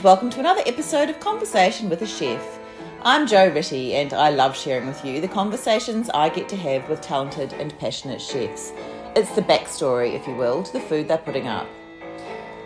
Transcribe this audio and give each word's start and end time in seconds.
and 0.00 0.04
welcome 0.06 0.30
to 0.30 0.40
another 0.40 0.62
episode 0.64 1.10
of 1.10 1.20
Conversation 1.20 1.90
with 1.90 2.00
a 2.00 2.06
Chef. 2.06 2.58
I'm 3.02 3.26
Jo 3.26 3.52
Ritty, 3.52 3.96
and 3.96 4.14
I 4.14 4.30
love 4.30 4.56
sharing 4.56 4.86
with 4.86 5.04
you 5.04 5.20
the 5.20 5.28
conversations 5.28 6.08
I 6.14 6.30
get 6.30 6.48
to 6.50 6.56
have 6.56 6.88
with 6.88 7.02
talented 7.02 7.52
and 7.52 7.78
passionate 7.78 8.22
chefs. 8.22 8.72
It's 9.14 9.34
the 9.34 9.42
backstory, 9.42 10.14
if 10.14 10.26
you 10.26 10.34
will, 10.36 10.62
to 10.62 10.72
the 10.72 10.80
food 10.80 11.06
they're 11.06 11.18
putting 11.18 11.48
up. 11.48 11.68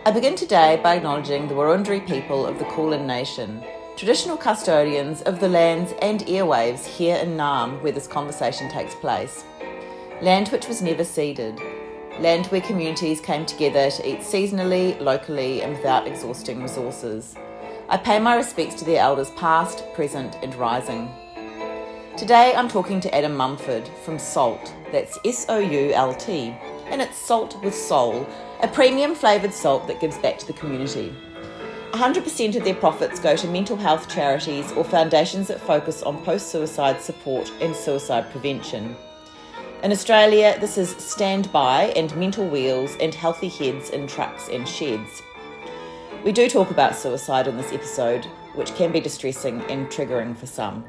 I 0.06 0.12
begin 0.12 0.36
today 0.36 0.78
by 0.80 0.94
acknowledging 0.94 1.48
the 1.48 1.54
Wurundjeri 1.54 2.06
people 2.06 2.46
of 2.46 2.60
the 2.60 2.66
Kulin 2.66 3.04
Nation, 3.04 3.64
traditional 3.96 4.36
custodians 4.36 5.22
of 5.22 5.40
the 5.40 5.48
lands 5.48 5.92
and 6.02 6.20
airwaves 6.20 6.84
here 6.84 7.16
in 7.16 7.36
Naarm 7.36 7.82
where 7.82 7.90
this 7.90 8.06
conversation 8.06 8.70
takes 8.70 8.94
place. 8.94 9.42
Land 10.22 10.50
which 10.50 10.68
was 10.68 10.82
never 10.82 11.02
ceded, 11.02 11.60
land 12.20 12.46
where 12.46 12.60
communities 12.60 13.20
came 13.20 13.44
together 13.44 13.90
to 13.90 14.08
eat 14.08 14.20
seasonally, 14.20 14.98
locally, 15.00 15.62
and 15.62 15.76
without 15.76 16.06
exhausting 16.06 16.62
resources. 16.62 17.34
I 17.88 17.96
pay 17.96 18.18
my 18.18 18.36
respects 18.36 18.76
to 18.76 18.84
their 18.84 19.00
elders 19.00 19.30
past, 19.30 19.84
present, 19.94 20.36
and 20.42 20.54
rising. 20.54 21.10
Today 22.16 22.54
I'm 22.54 22.68
talking 22.68 23.00
to 23.00 23.14
Adam 23.14 23.34
Mumford 23.34 23.88
from 24.04 24.18
Soult, 24.18 24.72
that's 24.92 25.18
S 25.24 25.46
O 25.48 25.58
U 25.58 25.92
L 25.92 26.14
T, 26.14 26.54
and 26.86 27.02
it's 27.02 27.18
salt 27.18 27.60
with 27.62 27.74
soul, 27.74 28.26
a 28.62 28.68
premium 28.68 29.14
flavoured 29.14 29.52
salt 29.52 29.88
that 29.88 30.00
gives 30.00 30.16
back 30.18 30.38
to 30.38 30.46
the 30.46 30.52
community. 30.52 31.12
100% 31.90 32.56
of 32.56 32.64
their 32.64 32.74
profits 32.74 33.20
go 33.20 33.36
to 33.36 33.46
mental 33.48 33.76
health 33.76 34.08
charities 34.08 34.72
or 34.72 34.84
foundations 34.84 35.48
that 35.48 35.60
focus 35.60 36.02
on 36.02 36.24
post 36.24 36.50
suicide 36.50 37.00
support 37.00 37.52
and 37.60 37.74
suicide 37.74 38.30
prevention. 38.30 38.96
In 39.84 39.92
Australia, 39.92 40.56
this 40.60 40.78
is 40.78 40.96
standby 40.96 41.92
and 41.94 42.16
mental 42.16 42.48
wheels 42.48 42.96
and 43.00 43.14
healthy 43.14 43.48
heads 43.48 43.90
in 43.90 44.06
trucks 44.06 44.48
and 44.48 44.66
sheds. 44.66 45.22
We 46.24 46.32
do 46.32 46.48
talk 46.48 46.70
about 46.70 46.96
suicide 46.96 47.46
in 47.46 47.58
this 47.58 47.70
episode, 47.70 48.24
which 48.54 48.74
can 48.76 48.92
be 48.92 49.00
distressing 49.00 49.60
and 49.70 49.88
triggering 49.88 50.38
for 50.38 50.46
some. 50.46 50.86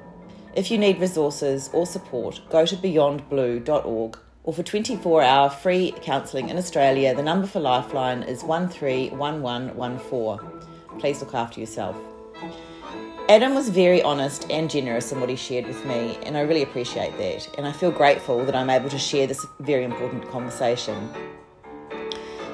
If 0.55 0.71
you 0.71 0.77
need 0.77 1.01
resources 1.01 1.69
or 1.73 1.85
support, 1.85 2.39
go 2.49 2.65
to 2.65 2.77
beyondblue.org 2.77 4.17
or 4.45 4.53
for 4.53 4.63
24 4.63 5.23
hour 5.23 5.49
free 5.49 5.93
counselling 6.01 6.47
in 6.47 6.55
Australia, 6.55 7.13
the 7.13 7.21
number 7.21 7.47
for 7.47 7.59
Lifeline 7.59 8.23
is 8.23 8.45
131114. 8.45 10.39
Please 10.99 11.19
look 11.19 11.33
after 11.33 11.59
yourself. 11.59 11.97
Adam 13.27 13.55
was 13.55 13.69
very 13.69 14.03
honest 14.03 14.45
and 14.51 14.69
generous 14.69 15.11
in 15.11 15.19
what 15.19 15.29
he 15.29 15.35
shared 15.35 15.65
with 15.65 15.83
me, 15.83 16.15
and 16.21 16.37
I 16.37 16.41
really 16.41 16.61
appreciate 16.61 17.17
that. 17.17 17.49
And 17.57 17.65
I 17.65 17.71
feel 17.71 17.89
grateful 17.89 18.45
that 18.45 18.55
I'm 18.55 18.69
able 18.69 18.87
to 18.89 18.99
share 18.99 19.25
this 19.25 19.43
very 19.61 19.83
important 19.83 20.29
conversation. 20.29 21.09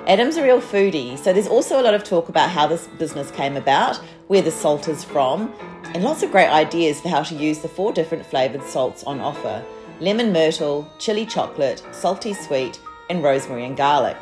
Adam's 0.08 0.38
a 0.38 0.44
real 0.44 0.62
foodie, 0.62 1.18
so 1.18 1.34
there's 1.34 1.50
also 1.50 1.82
a 1.82 1.84
lot 1.84 1.94
of 1.94 2.06
talk 2.06 2.30
about 2.30 2.50
how 2.50 2.68
this 2.68 2.88
business 2.88 3.32
came 3.32 3.58
about, 3.58 3.98
where 4.28 4.42
the 4.42 4.50
salt 4.50 4.88
is 4.88 5.04
from, 5.04 5.54
and 5.94 6.06
lots 6.06 6.24
of 6.24 6.32
great 6.32 6.48
ideas 6.48 7.02
for 7.02 7.10
how 7.10 7.22
to 7.22 7.36
use 7.36 7.60
the 7.60 7.68
four 7.68 7.92
different 7.92 8.26
flavoured 8.26 8.64
salts 8.64 9.04
on 9.04 9.20
offer 9.20 9.62
lemon 10.00 10.32
myrtle, 10.34 10.90
chili 10.98 11.26
chocolate, 11.26 11.84
salty 11.92 12.34
sweet, 12.34 12.80
and 13.10 13.22
rosemary 13.22 13.66
and 13.66 13.78
garlic. 13.78 14.18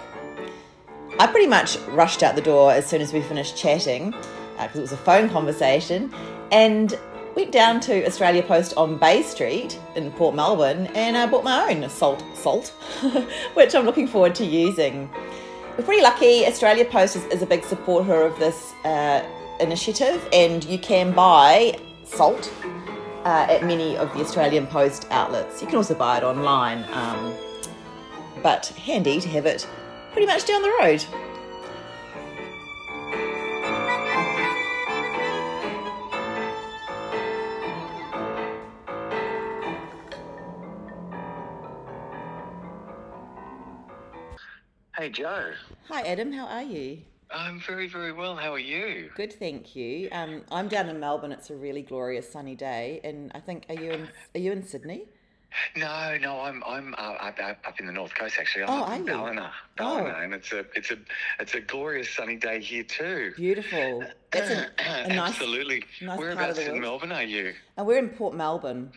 I 1.19 1.27
pretty 1.27 1.47
much 1.47 1.77
rushed 1.89 2.21
out 2.21 2.35
the 2.35 2.41
door 2.41 2.73
as 2.73 2.85
soon 2.85 3.01
as 3.01 3.13
we 3.13 3.21
finished 3.21 3.55
chatting 3.55 4.15
because 4.57 4.75
uh, 4.75 4.79
it 4.79 4.81
was 4.81 4.91
a 4.91 4.97
phone 4.97 5.29
conversation 5.29 6.13
and 6.51 6.97
went 7.35 7.51
down 7.51 7.79
to 7.79 8.05
Australia 8.05 8.43
Post 8.43 8.73
on 8.75 8.97
Bay 8.97 9.21
Street 9.23 9.79
in 9.95 10.11
Port 10.11 10.35
Melbourne 10.35 10.87
and 10.95 11.17
I 11.17 11.25
bought 11.25 11.43
my 11.43 11.71
own 11.71 11.89
Soult 11.89 12.23
salt, 12.35 12.67
which 13.53 13.75
I'm 13.75 13.85
looking 13.85 14.07
forward 14.07 14.35
to 14.35 14.45
using. 14.45 15.09
We're 15.77 15.85
pretty 15.85 16.01
lucky. 16.01 16.45
Australia 16.45 16.85
Post 16.85 17.15
is, 17.15 17.23
is 17.25 17.41
a 17.41 17.45
big 17.45 17.63
supporter 17.63 18.23
of 18.23 18.37
this 18.39 18.73
uh, 18.83 19.23
initiative, 19.61 20.27
and 20.33 20.63
you 20.65 20.77
can 20.77 21.13
buy 21.13 21.79
Soult 22.03 22.51
uh, 23.23 23.47
at 23.49 23.63
many 23.63 23.95
of 23.95 24.11
the 24.13 24.19
Australian 24.19 24.67
Post 24.67 25.07
outlets. 25.11 25.61
You 25.61 25.67
can 25.67 25.77
also 25.77 25.95
buy 25.95 26.17
it 26.17 26.23
online, 26.23 26.85
um, 26.91 27.33
but 28.43 28.67
handy 28.67 29.21
to 29.21 29.29
have 29.29 29.45
it 29.45 29.67
pretty 30.11 30.27
much 30.27 30.45
down 30.45 30.61
the 30.61 30.73
road. 30.81 31.05
Hey, 44.99 45.07
Joe. 45.07 45.53
Hi, 45.87 46.01
Adam. 46.01 46.33
How 46.33 46.45
are 46.45 46.61
you? 46.61 46.97
I'm 47.31 47.61
very, 47.61 47.87
very 47.87 48.11
well. 48.11 48.35
How 48.35 48.51
are 48.51 48.59
you? 48.59 49.09
Good, 49.15 49.31
thank 49.31 49.73
you. 49.73 50.09
Um, 50.11 50.41
I'm 50.51 50.67
down 50.67 50.89
in 50.89 50.99
Melbourne. 50.99 51.31
It's 51.31 51.49
a 51.51 51.55
really 51.55 51.83
glorious 51.83 52.29
sunny 52.29 52.53
day, 52.53 52.99
and 53.05 53.31
I 53.33 53.39
think 53.39 53.65
are 53.69 53.75
you 53.75 53.91
in 53.91 54.09
are 54.35 54.39
you 54.39 54.51
in 54.51 54.61
Sydney? 54.61 55.05
No, 55.77 56.17
no, 56.19 56.41
I'm 56.41 56.61
I'm 56.67 56.95
uh, 56.95 57.13
up, 57.13 57.39
up 57.39 57.79
in 57.79 57.85
the 57.85 57.93
north 57.93 58.13
coast 58.13 58.35
actually. 58.41 58.65
I'm 58.65 58.69
oh, 58.71 58.83
up 58.83 58.97
in 58.97 59.05
Ballina, 59.05 59.53
Ballina, 59.77 60.15
oh. 60.17 60.21
and 60.21 60.33
it's 60.33 60.51
a 60.51 60.65
it's 60.75 60.91
a 60.91 60.97
it's 61.39 61.53
a 61.53 61.61
glorious 61.61 62.09
sunny 62.09 62.35
day 62.35 62.59
here 62.59 62.83
too. 62.83 63.31
Beautiful. 63.37 64.03
It's 64.33 64.49
a, 64.49 64.69
a 64.79 65.07
nice, 65.15 65.29
absolutely. 65.29 65.85
Nice 66.01 66.19
Whereabouts 66.19 66.59
in 66.59 66.81
Melbourne 66.81 67.13
are 67.13 67.23
you? 67.23 67.53
And 67.77 67.87
we're 67.87 67.99
in 67.99 68.09
Port 68.09 68.35
Melbourne. 68.35 68.91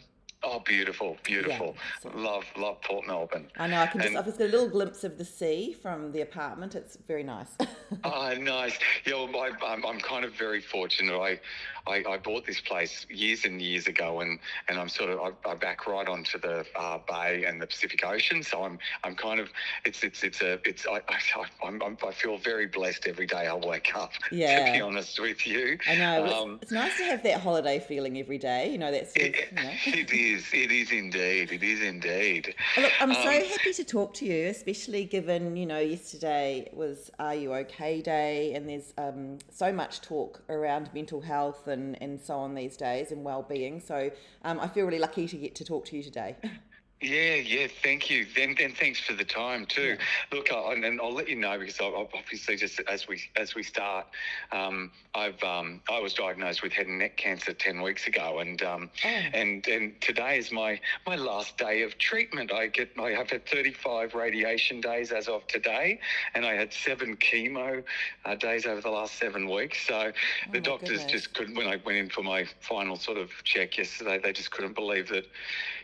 Oh, 0.45 0.61
beautiful, 0.61 1.17
beautiful. 1.23 1.77
Yeah, 2.05 2.11
love, 2.15 2.45
love 2.57 2.81
Port 2.83 3.07
Melbourne. 3.07 3.47
I 3.57 3.69
know. 3.69 3.81
I 3.81 3.87
can 3.87 4.01
just, 4.01 4.17
I've 4.17 4.25
just 4.25 4.39
got 4.39 4.49
a 4.49 4.51
little 4.51 4.69
glimpse 4.69 5.05
of 5.05 5.17
the 5.17 5.25
sea 5.25 5.77
from 5.81 6.11
the 6.11 6.23
apartment. 6.23 6.75
It's 6.75 6.99
very 7.07 7.23
nice. 7.23 7.57
oh, 8.03 8.35
nice. 8.41 8.77
Yeah, 9.07 9.25
well, 9.25 9.37
I, 9.37 9.51
I'm, 9.65 9.87
I'm 9.87 10.01
kind 10.01 10.25
of 10.25 10.35
very 10.35 10.61
fortunate. 10.61 11.17
I, 11.17 11.39
I, 11.87 12.05
I, 12.09 12.17
bought 12.19 12.47
this 12.47 12.61
place 12.61 13.07
years 13.11 13.45
and 13.45 13.61
years 13.61 13.87
ago, 13.87 14.21
and, 14.21 14.39
and 14.69 14.79
I'm 14.79 14.89
sort 14.89 15.11
of 15.11 15.21
I, 15.21 15.51
I 15.51 15.55
back 15.55 15.87
right 15.87 16.09
onto 16.09 16.39
the 16.39 16.65
uh, 16.77 16.99
bay 17.09 17.45
and 17.45 17.61
the 17.61 17.67
Pacific 17.67 18.05
Ocean. 18.05 18.43
So 18.43 18.63
I'm 18.63 18.79
I'm 19.03 19.15
kind 19.15 19.41
of 19.41 19.49
it's 19.85 20.05
it's 20.05 20.23
it's 20.23 20.41
a 20.43 20.61
it's 20.65 20.87
I 20.87 21.01
I, 21.09 21.67
I'm, 21.67 21.83
i 21.83 22.13
feel 22.13 22.39
very 22.39 22.67
blessed 22.67 23.07
every 23.07 23.27
day 23.27 23.49
I 23.49 23.55
wake 23.55 23.97
up. 23.97 24.13
Yeah. 24.31 24.67
To 24.67 24.73
be 24.73 24.81
honest 24.81 25.21
with 25.21 25.47
you, 25.47 25.79
I 25.89 25.97
know 25.97 26.27
um, 26.27 26.55
it's, 26.55 26.65
it's, 26.65 26.73
nice 26.73 26.97
to 26.99 27.05
have 27.05 27.23
that 27.25 27.41
holiday 27.41 27.81
feeling 27.81 28.19
every 28.19 28.39
day. 28.39 28.71
You 28.71 28.79
know 28.79 28.93
that 28.93 29.13
sort 29.13 29.29
of. 29.29 29.35
You 29.35 29.65
know. 29.65 29.71
it 29.87 30.13
is. 30.13 30.32
It 30.33 30.71
is 30.71 30.91
indeed. 30.91 31.53
It 31.53 31.63
is 31.63 31.83
indeed. 31.83 32.55
Look, 32.79 32.93
I'm 33.01 33.11
um, 33.11 33.17
so 33.17 33.31
happy 33.31 33.73
to 33.75 33.85
talk 33.85 34.15
to 34.15 34.25
you, 34.25 34.49
especially 34.49 35.05
given 35.05 35.57
you 35.57 35.67
know 35.67 35.79
yesterday 35.79 36.71
was 36.73 37.11
Are 37.19 37.35
You 37.35 37.53
OK 37.55 38.01
Day, 38.01 38.55
and 38.55 38.67
there's 38.67 38.95
um, 38.97 39.39
so 39.51 39.71
much 39.73 40.01
talk 40.01 40.43
around 40.49 40.89
mental 40.95 41.21
health 41.21 41.69
and, 41.69 42.01
and 42.01 42.19
so 42.19 42.35
on 42.37 42.55
these 42.55 42.79
days 42.79 43.13
and 43.13 43.23
well-being. 43.23 43.79
So 43.79 44.11
um, 44.43 44.59
I 44.59 44.69
feel 44.69 44.87
really 44.87 44.99
lucky 44.99 45.29
to 45.29 45.37
get 45.37 45.55
to 45.57 45.65
talk 45.65 45.85
to 45.87 45.97
you 45.97 46.03
today. 46.03 46.37
Yeah, 47.03 47.35
yeah, 47.35 47.67
thank 47.83 48.11
you. 48.11 48.27
Then, 48.37 48.55
then 48.57 48.73
thanks 48.73 49.01
for 49.01 49.13
the 49.13 49.25
time 49.25 49.67
too. 49.67 49.97
Yeah. 49.99 50.37
Look, 50.37 50.53
I, 50.53 50.75
and 50.75 51.01
I'll 51.01 51.13
let 51.13 51.29
you 51.29 51.35
know 51.35 51.59
because 51.59 51.81
I, 51.81 51.87
obviously, 52.15 52.55
just 52.55 52.81
as 52.89 53.09
we 53.09 53.21
as 53.35 53.57
we 53.57 53.65
start, 53.65 54.07
um, 54.53 54.93
I've 55.13 55.43
um, 55.43 55.81
I 55.91 55.99
was 55.99 56.15
diagnosed 56.15 56.63
with 56.63 56.73
head 56.73 56.87
and 56.87 57.01
neck 57.01 57.17
cancer 57.17 57.53
ten 57.55 57.83
weeks 57.83 58.07
ago, 58.07 58.39
and 58.39 58.63
um, 58.63 58.89
oh. 59.05 59.09
and 59.09 59.67
and 59.67 60.01
today 60.01 60.39
is 60.39 60.53
my 60.53 60.81
my 61.05 61.17
last 61.17 61.59
day 61.59 61.83
of 61.83 61.99
treatment. 61.99 62.53
I 62.53 62.69
get 62.69 62.91
I 62.97 63.11
have 63.11 63.31
had 63.31 63.47
thirty 63.47 63.73
five 63.73 64.15
radiation 64.15 64.81
days 64.81 65.11
as 65.11 65.27
of 65.27 65.45
today, 65.49 65.99
and 66.35 66.47
I 66.47 66.55
had 66.55 66.73
seven 66.73 67.17
chemo 67.17 67.83
uh, 68.25 68.35
days 68.37 68.65
over 68.65 68.81
the 68.81 68.91
last 68.91 69.19
seven 69.19 69.51
weeks. 69.51 69.85
So 69.89 70.13
oh 70.13 70.53
the 70.53 70.61
doctors 70.61 71.01
goodness. 71.01 71.13
just 71.13 71.35
couldn't. 71.35 71.57
When 71.57 71.67
I 71.67 71.81
went 71.85 71.99
in 71.99 72.11
for 72.11 72.23
my 72.23 72.47
final 72.61 72.95
sort 72.95 73.19
of 73.19 73.31
check 73.43 73.77
yesterday, 73.77 74.21
they 74.23 74.33
just 74.33 74.53
couldn't 74.53 74.77
believe 74.77 75.09
that 75.09 75.27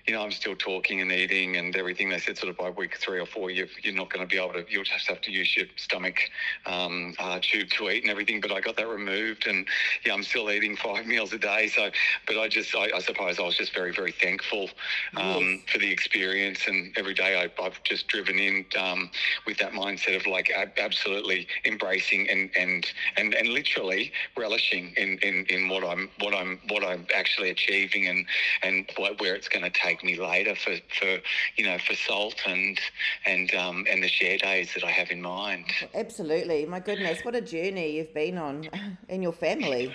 you 0.09 0.15
know, 0.15 0.23
I'm 0.23 0.33
still 0.33 0.57
talking 0.57 1.03
and 1.03 1.13
eating 1.13 1.59
and 1.59 1.77
everything. 1.77 2.09
They 2.09 2.19
said 2.19 2.39
sort 2.39 2.49
of 2.49 2.57
by 2.57 2.71
week 2.71 2.97
three 2.97 3.21
or 3.21 3.27
four, 3.27 3.51
you 3.51 3.65
are 3.65 3.93
not 3.93 4.09
going 4.11 4.27
to 4.27 4.35
be 4.35 4.43
able 4.43 4.55
to, 4.55 4.65
you'll 4.67 4.83
just 4.83 5.07
have 5.07 5.21
to 5.21 5.31
use 5.31 5.55
your 5.55 5.67
stomach 5.77 6.19
um, 6.65 7.15
uh, 7.19 7.39
tube 7.43 7.69
to 7.77 7.91
eat 7.91 8.05
and 8.05 8.11
everything. 8.11 8.41
But 8.41 8.51
I 8.51 8.61
got 8.61 8.77
that 8.79 8.89
removed 8.89 9.47
and 9.47 9.67
yeah, 10.07 10.15
I'm 10.15 10.23
still 10.23 10.51
eating 10.51 10.77
five 10.77 11.05
meals 11.13 11.35
a 11.35 11.39
day. 11.39 11.69
So, 11.69 11.91
but 12.27 12.39
I 12.39 12.49
just, 12.49 12.75
I, 12.75 12.89
I 12.97 13.01
suppose 13.01 13.39
I 13.39 13.43
was 13.43 13.59
just 13.59 13.75
very, 13.75 13.93
very 13.93 14.13
thankful 14.13 14.71
um, 15.19 15.43
yes. 15.43 15.61
for 15.71 15.79
the 15.79 15.93
experience. 15.93 16.61
And 16.67 16.97
every 16.97 17.13
day 17.13 17.39
I, 17.39 17.63
have 17.63 17.83
just 17.83 18.09
driven 18.09 18.39
in 18.39 18.65
um, 18.79 19.11
with 19.47 19.59
that 19.59 19.73
mindset 19.73 20.17
of 20.17 20.27
like 20.27 20.51
absolutely 20.79 21.47
embracing 21.67 22.31
and, 22.31 22.49
and, 22.59 22.87
and, 23.19 23.35
and 23.35 23.49
literally 23.49 24.11
relishing 24.39 24.95
in, 24.97 25.19
in, 25.19 25.45
in 25.51 25.69
what 25.69 25.85
I'm, 25.85 26.09
what 26.21 26.33
I'm, 26.33 26.61
what 26.69 26.83
I'm 26.83 27.07
actually 27.15 27.51
achieving 27.51 28.09
and, 28.09 28.25
and 28.63 28.91
where 29.19 29.35
it's 29.35 29.49
going 29.49 29.65
to 29.65 29.71
take 29.71 29.98
me 30.05 30.17
later 30.19 30.55
for, 30.55 30.75
for 30.99 31.19
you 31.57 31.65
know 31.65 31.79
for 31.79 31.95
Soult 31.95 32.41
and 32.47 32.79
and 33.27 33.55
um, 33.55 33.87
and 33.91 34.03
the 34.03 34.09
share 34.09 34.39
days 34.39 34.75
that 34.75 34.85
I 34.85 34.91
have 34.91 35.11
in 35.11 35.23
mind. 35.23 35.67
Absolutely, 35.95 36.67
my 36.67 36.81
goodness, 36.81 37.25
what 37.25 37.35
a 37.35 37.41
journey 37.41 37.97
you've 37.97 38.15
been 38.15 38.39
on 38.39 38.69
in 39.09 39.23
your 39.23 39.33
family. 39.33 39.95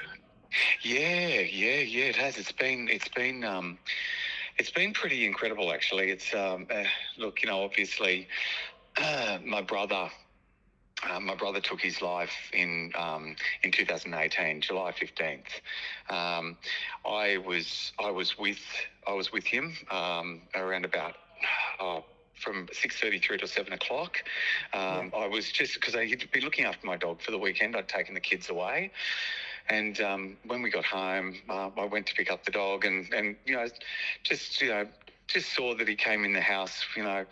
Yeah, 0.83 1.39
yeah, 1.39 1.79
yeah. 1.79 2.05
It 2.05 2.15
has. 2.15 2.38
It's 2.38 2.51
been 2.51 2.88
it's 2.89 3.07
been 3.09 3.44
um, 3.44 3.77
it's 4.57 4.71
been 4.71 4.94
pretty 4.94 5.25
incredible 5.25 5.71
actually. 5.73 6.09
It's 6.09 6.33
um, 6.33 6.67
uh, 6.69 6.83
look, 7.17 7.41
you 7.41 7.49
know, 7.49 7.63
obviously 7.63 8.27
uh, 8.97 9.39
my 9.44 9.61
brother 9.61 10.09
uh, 11.10 11.19
my 11.19 11.36
brother 11.36 11.60
took 11.60 11.81
his 11.81 12.01
life 12.01 12.34
in 12.54 12.92
um, 12.98 13.36
in 13.63 13.72
2018, 13.72 14.62
July 14.62 14.92
15th. 14.92 15.40
Um, 16.10 16.57
I 17.06 17.38
was 17.38 17.92
I 18.00 18.12
was 18.12 18.38
with 18.38 18.62
I 19.07 19.13
was 19.13 19.31
with 19.31 19.45
him 19.45 19.75
um, 19.92 20.42
around 20.56 20.86
about. 20.86 21.16
Uh, 21.80 22.01
from 22.36 22.68
6.30 22.68 23.24
through 23.24 23.38
to 23.38 23.48
7 23.48 23.72
o'clock. 23.72 24.18
Um, 24.74 25.13
I 25.16 25.28
was 25.28 25.50
just, 25.50 25.75
because 25.75 25.95
I'd 25.95 26.30
be 26.31 26.42
looking 26.42 26.66
after 26.66 26.86
my 26.86 26.98
dog 26.98 27.22
for 27.22 27.31
the 27.31 27.38
weekend, 27.38 27.75
I'd 27.75 27.88
taken 27.88 28.13
the 28.13 28.19
kids 28.19 28.50
away. 28.50 28.92
And 29.69 30.01
um, 30.01 30.38
when 30.45 30.62
we 30.62 30.69
got 30.69 30.84
home, 30.84 31.36
uh, 31.50 31.69
I 31.78 31.86
went 31.86 32.06
to 32.07 32.13
pick 32.16 32.30
up 32.30 32.44
the 32.44 32.51
dog 32.51 32.84
and, 32.84 33.12
and, 33.13 33.38
you 33.45 33.56
know, 33.56 33.68
just, 34.24 34.62
you 34.62 34.69
know, 34.69 34.88
just 35.28 35.54
saw 35.54 35.75
that 35.75 35.88
he 35.88 35.95
came 35.95 36.25
in 36.25 36.34
the 36.34 36.42
house, 36.42 36.84
you 36.98 37.04
know, 37.04 37.25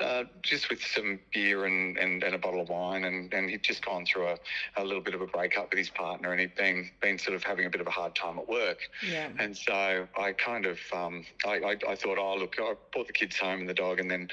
uh, 0.00 0.24
just 0.42 0.68
with 0.68 0.82
some 0.82 1.18
beer 1.32 1.64
and, 1.64 1.96
and, 1.96 2.22
and 2.22 2.34
a 2.34 2.38
bottle 2.38 2.60
of 2.60 2.68
wine, 2.68 3.04
and, 3.04 3.32
and 3.32 3.48
he'd 3.48 3.62
just 3.62 3.84
gone 3.84 4.04
through 4.04 4.28
a, 4.28 4.38
a 4.76 4.84
little 4.84 5.00
bit 5.00 5.14
of 5.14 5.20
a 5.20 5.26
breakup 5.26 5.70
with 5.70 5.78
his 5.78 5.88
partner, 5.88 6.32
and 6.32 6.40
he'd 6.40 6.54
been 6.54 6.90
been 7.00 7.18
sort 7.18 7.34
of 7.34 7.42
having 7.42 7.66
a 7.66 7.70
bit 7.70 7.80
of 7.80 7.86
a 7.86 7.90
hard 7.90 8.14
time 8.14 8.38
at 8.38 8.48
work. 8.48 8.78
Yeah. 9.08 9.28
And 9.38 9.56
so 9.56 10.06
I 10.18 10.32
kind 10.32 10.66
of 10.66 10.78
um, 10.92 11.24
I, 11.46 11.58
I, 11.58 11.76
I 11.88 11.94
thought, 11.96 12.18
oh 12.18 12.36
look, 12.36 12.56
I 12.58 12.74
brought 12.92 13.06
the 13.06 13.12
kids 13.12 13.36
home 13.38 13.60
and 13.60 13.68
the 13.68 13.74
dog, 13.74 13.98
and 14.00 14.10
then 14.10 14.28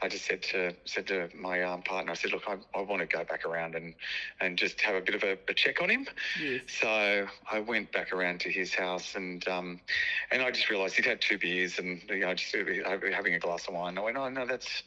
I 0.00 0.08
just 0.08 0.26
said 0.26 0.42
to 0.44 0.74
said 0.84 1.06
to 1.08 1.28
my 1.34 1.62
um, 1.62 1.82
partner, 1.82 2.12
I 2.12 2.14
said, 2.14 2.32
look, 2.32 2.44
I, 2.46 2.56
I 2.78 2.82
want 2.82 3.00
to 3.00 3.06
go 3.06 3.24
back 3.24 3.44
around 3.44 3.74
and 3.74 3.94
and 4.40 4.56
just 4.56 4.80
have 4.82 4.94
a 4.94 5.00
bit 5.00 5.14
of 5.16 5.22
a, 5.24 5.36
a 5.48 5.54
check 5.54 5.82
on 5.82 5.90
him. 5.90 6.06
Yes. 6.40 6.60
So 6.80 7.26
I 7.50 7.60
went 7.60 7.92
back 7.92 8.12
around 8.12 8.40
to 8.40 8.50
his 8.50 8.74
house 8.74 9.14
and 9.16 9.46
um, 9.48 9.80
and 10.30 10.42
I 10.42 10.50
just 10.50 10.70
realised 10.70 10.94
he'd 10.94 11.06
had 11.06 11.20
two 11.20 11.38
beers 11.38 11.78
and 11.78 12.00
you 12.08 12.20
know 12.20 12.34
just 12.34 12.54
having 12.54 13.34
a 13.34 13.38
glass 13.38 13.66
of 13.66 13.74
wine. 13.74 13.98
I 13.98 14.02
went, 14.02 14.16
oh 14.16 14.28
no, 14.28 14.46
that's 14.46 14.84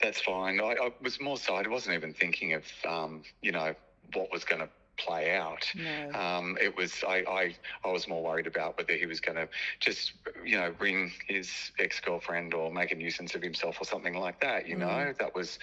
that's 0.00 0.20
fine. 0.20 0.60
I, 0.60 0.74
I 0.82 0.90
was 1.02 1.20
more 1.20 1.36
so 1.36 1.54
I 1.54 1.66
wasn't 1.68 1.94
even 1.94 2.12
thinking 2.12 2.52
of 2.54 2.64
um, 2.88 3.22
you 3.42 3.52
know 3.52 3.74
what 4.14 4.30
was 4.32 4.44
going 4.44 4.60
to 4.60 4.68
play 4.98 5.34
out. 5.34 5.66
No. 5.74 6.14
Um, 6.14 6.56
it 6.60 6.76
was 6.76 7.02
I, 7.06 7.24
I 7.28 7.54
I 7.84 7.88
was 7.90 8.06
more 8.08 8.22
worried 8.22 8.46
about 8.46 8.76
whether 8.78 8.94
he 8.94 9.06
was 9.06 9.20
going 9.20 9.36
to 9.36 9.48
just 9.80 10.12
you 10.44 10.58
know 10.58 10.74
ring 10.78 11.10
his 11.28 11.72
ex 11.78 12.00
girlfriend 12.00 12.54
or 12.54 12.70
make 12.72 12.90
a 12.92 12.94
nuisance 12.94 13.34
of 13.34 13.42
himself 13.42 13.76
or 13.80 13.84
something 13.84 14.14
like 14.14 14.40
that. 14.40 14.66
You 14.68 14.76
Mm. 14.76 14.78
know 14.78 15.12
that 15.18 15.34
was 15.34 15.58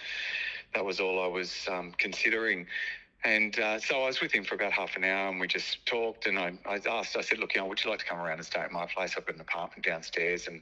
that 0.73 0.85
was 0.85 0.99
all 0.99 1.23
I 1.23 1.27
was 1.27 1.67
um, 1.71 1.93
considering. 1.97 2.67
And 3.25 3.59
uh, 3.59 3.79
so 3.79 4.03
I 4.03 4.07
was 4.07 4.21
with 4.21 4.31
him 4.31 4.45
for 4.45 4.55
about 4.55 4.71
half 4.71 4.95
an 4.95 5.03
hour, 5.03 5.27
and 5.29 5.41
we 5.41 5.47
just 5.47 5.85
talked. 5.85 6.25
And 6.25 6.39
I, 6.39 6.53
I 6.65 6.79
asked, 6.89 7.17
I 7.17 7.21
said, 7.21 7.39
"Look, 7.39 7.53
you 7.53 7.59
know, 7.59 7.67
would 7.67 7.83
you 7.83 7.89
like 7.89 7.99
to 7.99 8.05
come 8.05 8.19
around 8.19 8.37
and 8.37 8.45
stay 8.45 8.61
at 8.61 8.71
my 8.71 8.85
place? 8.85 9.15
I've 9.17 9.25
got 9.25 9.35
an 9.35 9.41
apartment 9.41 9.85
downstairs." 9.85 10.47
And 10.47 10.61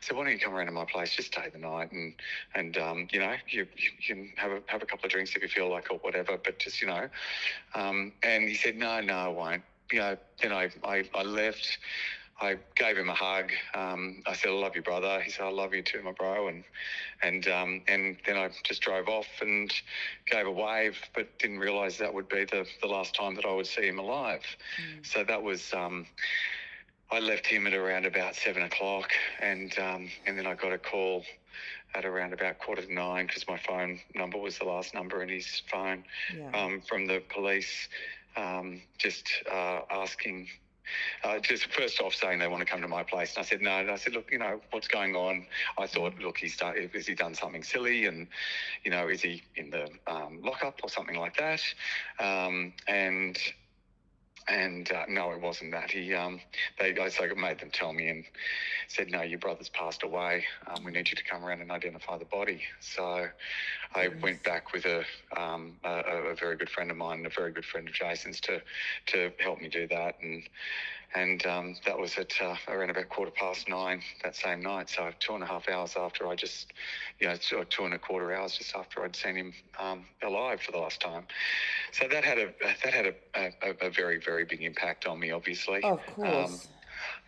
said, 0.00 0.16
"Why 0.16 0.24
don't 0.24 0.32
you 0.32 0.40
come 0.40 0.52
around 0.52 0.66
to 0.66 0.72
my 0.72 0.84
place, 0.84 1.14
just 1.14 1.32
stay 1.32 1.48
the 1.52 1.58
night, 1.60 1.92
and 1.92 2.14
and 2.54 2.76
um, 2.76 3.08
you 3.12 3.20
know, 3.20 3.34
you, 3.48 3.68
you 3.76 3.90
can 4.04 4.32
have 4.36 4.50
a 4.50 4.62
have 4.66 4.82
a 4.82 4.86
couple 4.86 5.06
of 5.06 5.12
drinks 5.12 5.36
if 5.36 5.42
you 5.42 5.48
feel 5.48 5.70
like 5.70 5.92
or 5.92 5.98
whatever, 5.98 6.36
but 6.42 6.58
just 6.58 6.80
you 6.80 6.88
know." 6.88 7.08
Um, 7.74 8.12
and 8.24 8.48
he 8.48 8.54
said, 8.54 8.76
"No, 8.76 9.00
no, 9.00 9.14
I 9.14 9.28
won't." 9.28 9.62
You 9.92 10.00
know, 10.00 10.16
then 10.42 10.52
I 10.52 10.70
I, 10.82 11.04
I 11.14 11.22
left. 11.22 11.78
I 12.40 12.58
gave 12.76 12.96
him 12.96 13.08
a 13.08 13.14
hug. 13.14 13.52
Um, 13.74 14.22
I 14.26 14.32
said, 14.32 14.50
"I 14.50 14.54
love 14.54 14.74
you, 14.74 14.82
brother." 14.82 15.20
He 15.20 15.30
said, 15.30 15.44
"I 15.44 15.50
love 15.50 15.74
you 15.74 15.82
too, 15.82 16.02
my 16.02 16.12
bro." 16.12 16.48
And 16.48 16.64
and 17.22 17.46
um, 17.48 17.82
and 17.86 18.16
then 18.26 18.36
I 18.36 18.50
just 18.64 18.82
drove 18.82 19.08
off 19.08 19.28
and 19.40 19.72
gave 20.26 20.46
a 20.46 20.50
wave, 20.50 20.98
but 21.14 21.38
didn't 21.38 21.58
realise 21.60 21.98
that 21.98 22.12
would 22.12 22.28
be 22.28 22.44
the, 22.44 22.66
the 22.80 22.88
last 22.88 23.14
time 23.14 23.34
that 23.36 23.44
I 23.44 23.52
would 23.52 23.66
see 23.66 23.86
him 23.86 23.98
alive. 23.98 24.42
Mm. 24.80 25.06
So 25.06 25.24
that 25.24 25.42
was. 25.42 25.72
Um, 25.72 26.06
I 27.10 27.18
left 27.18 27.46
him 27.46 27.66
at 27.66 27.74
around 27.74 28.06
about 28.06 28.34
seven 28.34 28.62
o'clock, 28.62 29.10
and 29.40 29.78
um, 29.78 30.10
and 30.26 30.38
then 30.38 30.46
I 30.46 30.54
got 30.54 30.72
a 30.72 30.78
call 30.78 31.24
at 31.94 32.06
around 32.06 32.32
about 32.32 32.58
quarter 32.58 32.82
to 32.82 32.92
nine 32.92 33.26
because 33.26 33.46
my 33.46 33.58
phone 33.58 34.00
number 34.14 34.38
was 34.38 34.58
the 34.58 34.64
last 34.64 34.94
number 34.94 35.22
in 35.22 35.28
his 35.28 35.62
phone 35.70 36.04
Yeah. 36.34 36.50
um, 36.54 36.80
from 36.80 37.06
the 37.06 37.22
police, 37.28 37.88
um, 38.36 38.80
just 38.98 39.28
uh, 39.50 39.80
asking. 39.90 40.48
Uh, 41.24 41.38
just 41.38 41.66
first 41.72 42.00
off 42.00 42.14
saying 42.14 42.38
they 42.38 42.48
want 42.48 42.60
to 42.60 42.66
come 42.66 42.80
to 42.80 42.88
my 42.88 43.02
place, 43.02 43.36
and 43.36 43.44
I 43.44 43.48
said 43.48 43.60
no. 43.60 43.78
And 43.78 43.90
I 43.90 43.96
said, 43.96 44.12
look, 44.12 44.30
you 44.30 44.38
know 44.38 44.60
what's 44.70 44.88
going 44.88 45.14
on. 45.14 45.46
I 45.78 45.86
thought, 45.86 46.14
look, 46.18 46.38
he's 46.38 46.56
done, 46.56 46.74
has 46.92 47.06
he 47.06 47.14
done 47.14 47.34
something 47.34 47.62
silly, 47.62 48.06
and 48.06 48.26
you 48.84 48.90
know, 48.90 49.08
is 49.08 49.22
he 49.22 49.42
in 49.56 49.70
the 49.70 49.88
um, 50.06 50.40
lockup 50.42 50.80
or 50.82 50.88
something 50.88 51.16
like 51.16 51.36
that? 51.36 51.62
Um, 52.18 52.72
and 52.86 53.38
and 54.48 54.90
uh, 54.92 55.04
no, 55.08 55.32
it 55.32 55.40
wasn't 55.40 55.72
that. 55.72 55.90
He, 55.90 56.14
um, 56.14 56.40
they, 56.78 56.96
I 56.98 57.08
so 57.08 57.26
made 57.36 57.58
them 57.58 57.70
tell 57.72 57.92
me 57.92 58.08
and 58.08 58.24
said, 58.88 59.10
no, 59.10 59.22
your 59.22 59.38
brother's 59.38 59.68
passed 59.68 60.02
away. 60.02 60.44
Um, 60.66 60.84
we 60.84 60.92
need 60.92 61.08
you 61.10 61.16
to 61.16 61.24
come 61.24 61.44
around 61.44 61.60
and 61.60 61.70
identify 61.70 62.18
the 62.18 62.24
body. 62.24 62.62
So 62.80 63.28
I 63.94 64.04
Goodness. 64.04 64.22
went 64.22 64.42
back 64.44 64.72
with 64.72 64.84
a, 64.84 65.04
um, 65.36 65.76
a, 65.84 65.88
a 65.90 66.22
a 66.32 66.34
very 66.34 66.56
good 66.56 66.70
friend 66.70 66.90
of 66.90 66.96
mine, 66.96 67.18
and 67.18 67.26
a 67.26 67.30
very 67.30 67.52
good 67.52 67.64
friend 67.64 67.88
of 67.88 67.94
Jason's, 67.94 68.40
to 68.42 68.60
to 69.06 69.30
help 69.38 69.60
me 69.60 69.68
do 69.68 69.86
that. 69.88 70.16
And 70.22 70.42
and 71.14 71.44
um, 71.46 71.74
that 71.84 71.98
was 71.98 72.16
at 72.16 72.32
uh, 72.40 72.56
around 72.68 72.90
about 72.90 73.08
quarter 73.08 73.30
past 73.30 73.68
nine 73.68 74.02
that 74.22 74.34
same 74.34 74.62
night. 74.62 74.88
So 74.88 75.10
two 75.18 75.34
and 75.34 75.42
a 75.42 75.46
half 75.46 75.68
hours 75.68 75.94
after 75.96 76.26
I 76.26 76.34
just, 76.34 76.72
you 77.18 77.28
know, 77.28 77.36
two, 77.36 77.64
two 77.64 77.84
and 77.84 77.94
a 77.94 77.98
quarter 77.98 78.32
hours 78.32 78.56
just 78.56 78.74
after 78.74 79.04
I'd 79.04 79.14
seen 79.14 79.36
him 79.36 79.52
um, 79.78 80.06
alive 80.22 80.60
for 80.62 80.72
the 80.72 80.78
last 80.78 81.00
time. 81.00 81.24
So 81.92 82.08
that 82.08 82.24
had 82.24 82.38
a 82.38 82.52
that 82.82 82.94
had 82.94 83.06
a, 83.06 83.14
a, 83.34 83.86
a 83.86 83.90
very 83.90 84.18
very 84.18 84.44
big 84.44 84.62
impact 84.62 85.06
on 85.06 85.18
me, 85.20 85.30
obviously. 85.30 85.82
Of 85.82 86.00
course. 86.06 86.68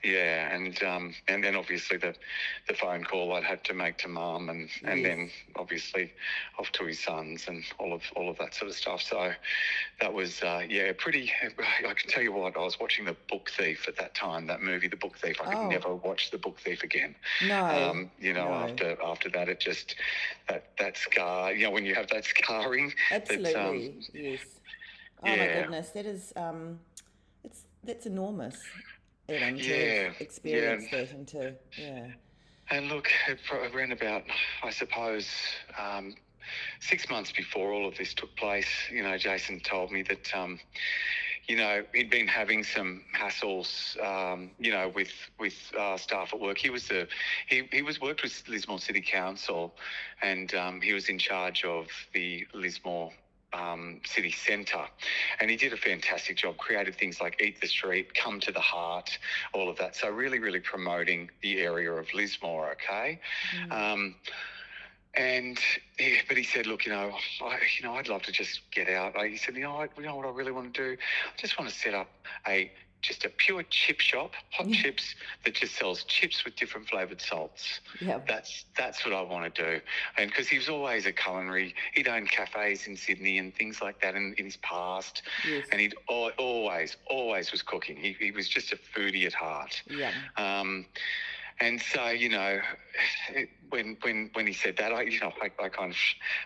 Yeah, 0.04 0.54
and 0.54 0.80
um, 0.82 1.14
and 1.28 1.42
then 1.42 1.56
obviously 1.56 1.96
the 1.96 2.14
the 2.68 2.74
phone 2.74 3.04
call 3.04 3.32
I'd 3.32 3.42
had 3.44 3.64
to 3.64 3.74
make 3.74 3.96
to 3.98 4.08
mum, 4.08 4.50
and 4.50 4.68
and 4.84 5.02
then 5.04 5.30
obviously 5.56 6.12
off 6.58 6.70
to 6.72 6.84
his 6.84 7.00
sons 7.00 7.46
and 7.48 7.64
all 7.78 7.92
of 7.94 8.02
all 8.14 8.28
of 8.28 8.36
that 8.38 8.54
sort 8.54 8.70
of 8.70 8.76
stuff. 8.76 9.00
So 9.02 9.32
that 10.00 10.12
was 10.12 10.42
uh, 10.42 10.62
yeah, 10.68 10.92
pretty. 10.98 11.32
I 11.42 11.94
can 11.94 12.08
tell 12.10 12.22
you 12.22 12.32
what, 12.32 12.54
I 12.56 12.60
was 12.60 12.78
watching 12.78 13.06
the 13.06 13.16
Book 13.30 13.50
Thief 13.56 13.88
at 13.88 13.96
that 13.96 14.14
time. 14.14 14.46
That 14.46 14.60
movie, 14.62 14.88
The 14.88 14.96
Book 14.96 15.16
Thief. 15.16 15.40
I 15.40 15.44
could 15.46 15.54
Oh. 15.54 15.68
never 15.68 15.94
watch 15.94 16.30
The 16.30 16.38
Book 16.38 16.58
Thief 16.60 16.82
again. 16.82 17.14
no. 17.46 17.64
Um, 17.90 18.10
you 18.20 18.34
know, 18.34 18.48
no. 18.48 18.54
after 18.54 18.96
after 19.02 19.30
that, 19.30 19.48
it 19.48 19.58
just 19.60 19.96
that 20.48 20.76
that 20.78 20.98
scar. 20.98 21.52
You 21.54 21.64
know, 21.64 21.70
when 21.70 21.86
you 21.86 21.94
have 21.94 22.08
that 22.10 22.24
scarring. 22.34 22.92
that, 23.10 23.30
um, 23.30 23.44
Absolutely. 23.46 23.94
yes. 24.12 24.40
Oh 25.22 25.28
my 25.28 25.36
goodness, 25.46 25.88
that 25.90 26.04
is 26.04 26.32
um, 26.36 26.78
it's 27.42 27.62
that's 27.82 28.04
enormous, 28.04 28.62
Adam. 29.29 29.59
To 29.59 29.65
Yeah, 29.65 30.03
have 30.05 30.21
experienced 30.21 30.91
that 30.91 31.11
and 31.11 31.29
to 31.29 31.55
yeah. 31.79 32.09
And 32.71 32.88
look, 32.88 33.09
around 33.53 33.93
about, 33.93 34.23
I 34.62 34.71
suppose, 34.71 35.29
um, 35.78 36.14
six 36.81 37.09
months 37.11 37.31
before 37.33 37.73
all 37.73 37.87
of 37.87 37.97
this 37.97 38.14
took 38.14 38.35
place, 38.37 38.69
you 38.90 39.02
know, 39.02 39.16
Jason 39.19 39.61
told 39.61 39.93
me 39.93 40.02
that, 40.02 40.35
um, 40.35 40.59
you 41.47 41.57
know, 41.57 41.85
he'd 41.95 42.09
been 42.11 42.26
having 42.26 42.64
some 42.64 43.02
hassles, 43.14 44.00
um, 44.02 44.50
you 44.59 44.73
know, 44.73 44.88
with 44.95 45.12
with 45.38 45.54
uh, 45.78 45.97
staff 45.99 46.33
at 46.33 46.40
work. 46.40 46.57
He 46.57 46.71
was 46.71 46.88
the 46.88 47.07
he 47.47 47.69
he 47.71 47.83
was 47.83 48.00
worked 48.00 48.23
with 48.23 48.43
Lismore 48.49 48.78
City 48.78 49.02
Council, 49.02 49.75
and 50.23 50.54
um, 50.54 50.81
he 50.81 50.95
was 50.95 51.11
in 51.11 51.19
charge 51.19 51.64
of 51.64 51.87
the 52.14 52.47
Lismore 52.54 53.12
um, 53.54 54.00
city 54.04 54.32
centre. 54.32 54.84
And 55.40 55.50
he 55.50 55.56
did 55.56 55.73
a 55.73 55.76
fantastic 55.76 56.37
job, 56.37 56.56
created 56.56 56.94
things 56.96 57.20
like 57.20 57.40
Eat 57.40 57.61
the 57.61 57.68
Street, 57.68 58.14
Come 58.14 58.40
to 58.40 58.52
the 58.52 58.61
Heart, 58.61 59.18
all 59.52 59.68
of 59.68 59.78
that. 59.78 59.96
So, 59.96 60.11
really, 60.11 60.38
really 60.38 60.61
promoting 60.61 61.30
the 61.42 61.61
area 61.61 61.92
of 61.92 62.12
Lismore, 62.12 62.73
okay? 62.73 63.20
Mm. 63.56 63.73
Um, 63.73 64.14
and 65.16 65.58
yeah, 65.99 66.16
but 66.26 66.37
he 66.37 66.42
said, 66.42 66.66
look, 66.66 66.84
you 66.84 66.92
know, 66.92 67.12
I, 67.42 67.58
you 67.78 67.84
know, 67.84 67.94
I'd 67.94 68.08
love 68.08 68.23
to 68.23 68.32
just 68.32 68.62
get 68.73 68.88
out. 68.88 69.16
He 69.25 69.37
said, 69.37 69.54
you 69.54 69.62
know, 69.62 69.76
I, 69.76 69.88
you 69.96 70.02
know 70.02 70.16
what 70.16 70.26
I 70.26 70.30
really 70.30 70.50
want 70.50 70.75
to 70.75 70.82
do? 70.82 70.96
I 71.00 71.40
just 71.40 71.56
want 71.58 71.70
to 71.70 71.76
set 71.76 71.94
up 71.94 72.08
a 72.49 72.70
just 73.04 73.25
a 73.25 73.28
pure 73.28 73.62
chip 73.64 74.00
shop, 74.00 74.32
hot 74.50 74.66
Yeah. 74.66 74.82
chips 74.82 75.14
that 75.44 75.54
just 75.54 75.76
sells 75.76 76.04
chips 76.04 76.44
with 76.44 76.56
different 76.56 76.88
flavoured 76.88 77.20
salts. 77.20 77.80
yeah. 78.00 78.18
That's 78.26 78.64
that's 78.76 79.04
what 79.04 79.12
I 79.14 79.20
want 79.20 79.54
to 79.54 79.62
do. 79.62 79.80
And 80.16 80.30
because 80.30 80.49
he 80.49 80.56
was 80.56 80.68
always 80.68 81.04
a 81.06 81.12
culinary, 81.12 81.75
he'd 81.94 82.08
owned 82.08 82.30
cafes 82.30 82.87
in 82.87 82.96
Sydney 82.96 83.38
and 83.38 83.54
things 83.54 83.82
like 83.82 84.00
that 84.00 84.14
in, 84.14 84.34
in 84.38 84.46
his 84.46 84.56
past. 84.56 85.23
Yes. 85.46 85.66
And 85.70 85.80
he'd 85.80 85.94
al- 86.11 86.32
always, 86.38 86.96
always 87.11 87.52
was 87.52 87.62
cooking. 87.62 87.96
He, 87.96 88.16
he 88.18 88.30
was 88.30 88.49
just 88.49 88.73
a 88.73 88.76
foodie 88.76 89.26
at 89.26 89.34
heart. 89.34 89.82
Yeah. 89.87 90.12
Um, 90.37 90.87
and 91.61 91.80
so, 91.80 92.08
you 92.08 92.28
know, 92.28 92.61
it, 93.30 93.49
when 93.70 93.96
when 94.02 94.30
when 94.34 94.46
he 94.46 94.52
said 94.52 94.76
that, 94.78 94.92
I 94.92 95.02
you 95.02 95.20
know 95.20 95.32
I, 95.42 95.50
I 95.62 95.68
kind 95.68 95.92
of 95.92 95.99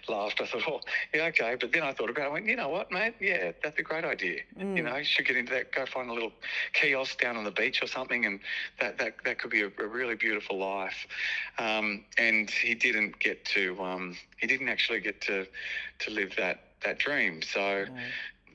laughed. 0.08 0.40
I 0.40 0.46
thought, 0.46 0.62
oh, 0.68 0.80
yeah, 1.14 1.24
okay. 1.26 1.56
But 1.58 1.72
then 1.72 1.82
I 1.82 1.92
thought 1.92 2.10
about 2.10 2.22
it. 2.24 2.26
I 2.26 2.32
went, 2.32 2.46
you 2.46 2.56
know 2.56 2.68
what, 2.68 2.90
mate? 2.90 3.14
Yeah, 3.20 3.52
that's 3.62 3.78
a 3.78 3.82
great 3.82 4.04
idea. 4.04 4.40
You 4.74 4.82
Mm. 4.82 4.84
know, 4.84 4.96
you 4.96 5.04
should 5.04 5.26
get 5.26 5.36
into 5.36 5.52
that. 5.54 5.72
Go 5.72 5.86
find 5.86 6.10
a 6.10 6.12
little 6.12 6.32
kiosk 6.74 7.20
down 7.20 7.36
on 7.36 7.44
the 7.44 7.50
beach 7.50 7.82
or 7.82 7.86
something, 7.86 8.24
and 8.26 8.40
that 8.80 8.98
that, 8.98 9.14
that 9.24 9.38
could 9.38 9.50
be 9.50 9.62
a, 9.62 9.66
a 9.66 9.86
really 9.86 10.14
beautiful 10.14 10.58
life. 10.58 11.06
Um, 11.58 12.04
and 12.18 12.50
he 12.50 12.74
didn't 12.74 13.18
get 13.18 13.44
to. 13.46 13.80
Um, 13.82 14.16
he 14.38 14.46
didn't 14.46 14.68
actually 14.68 15.00
get 15.00 15.20
to 15.22 15.46
to 16.00 16.10
live 16.10 16.34
that 16.36 16.60
that 16.84 16.98
dream. 16.98 17.42
So 17.42 17.86
No. 17.88 17.94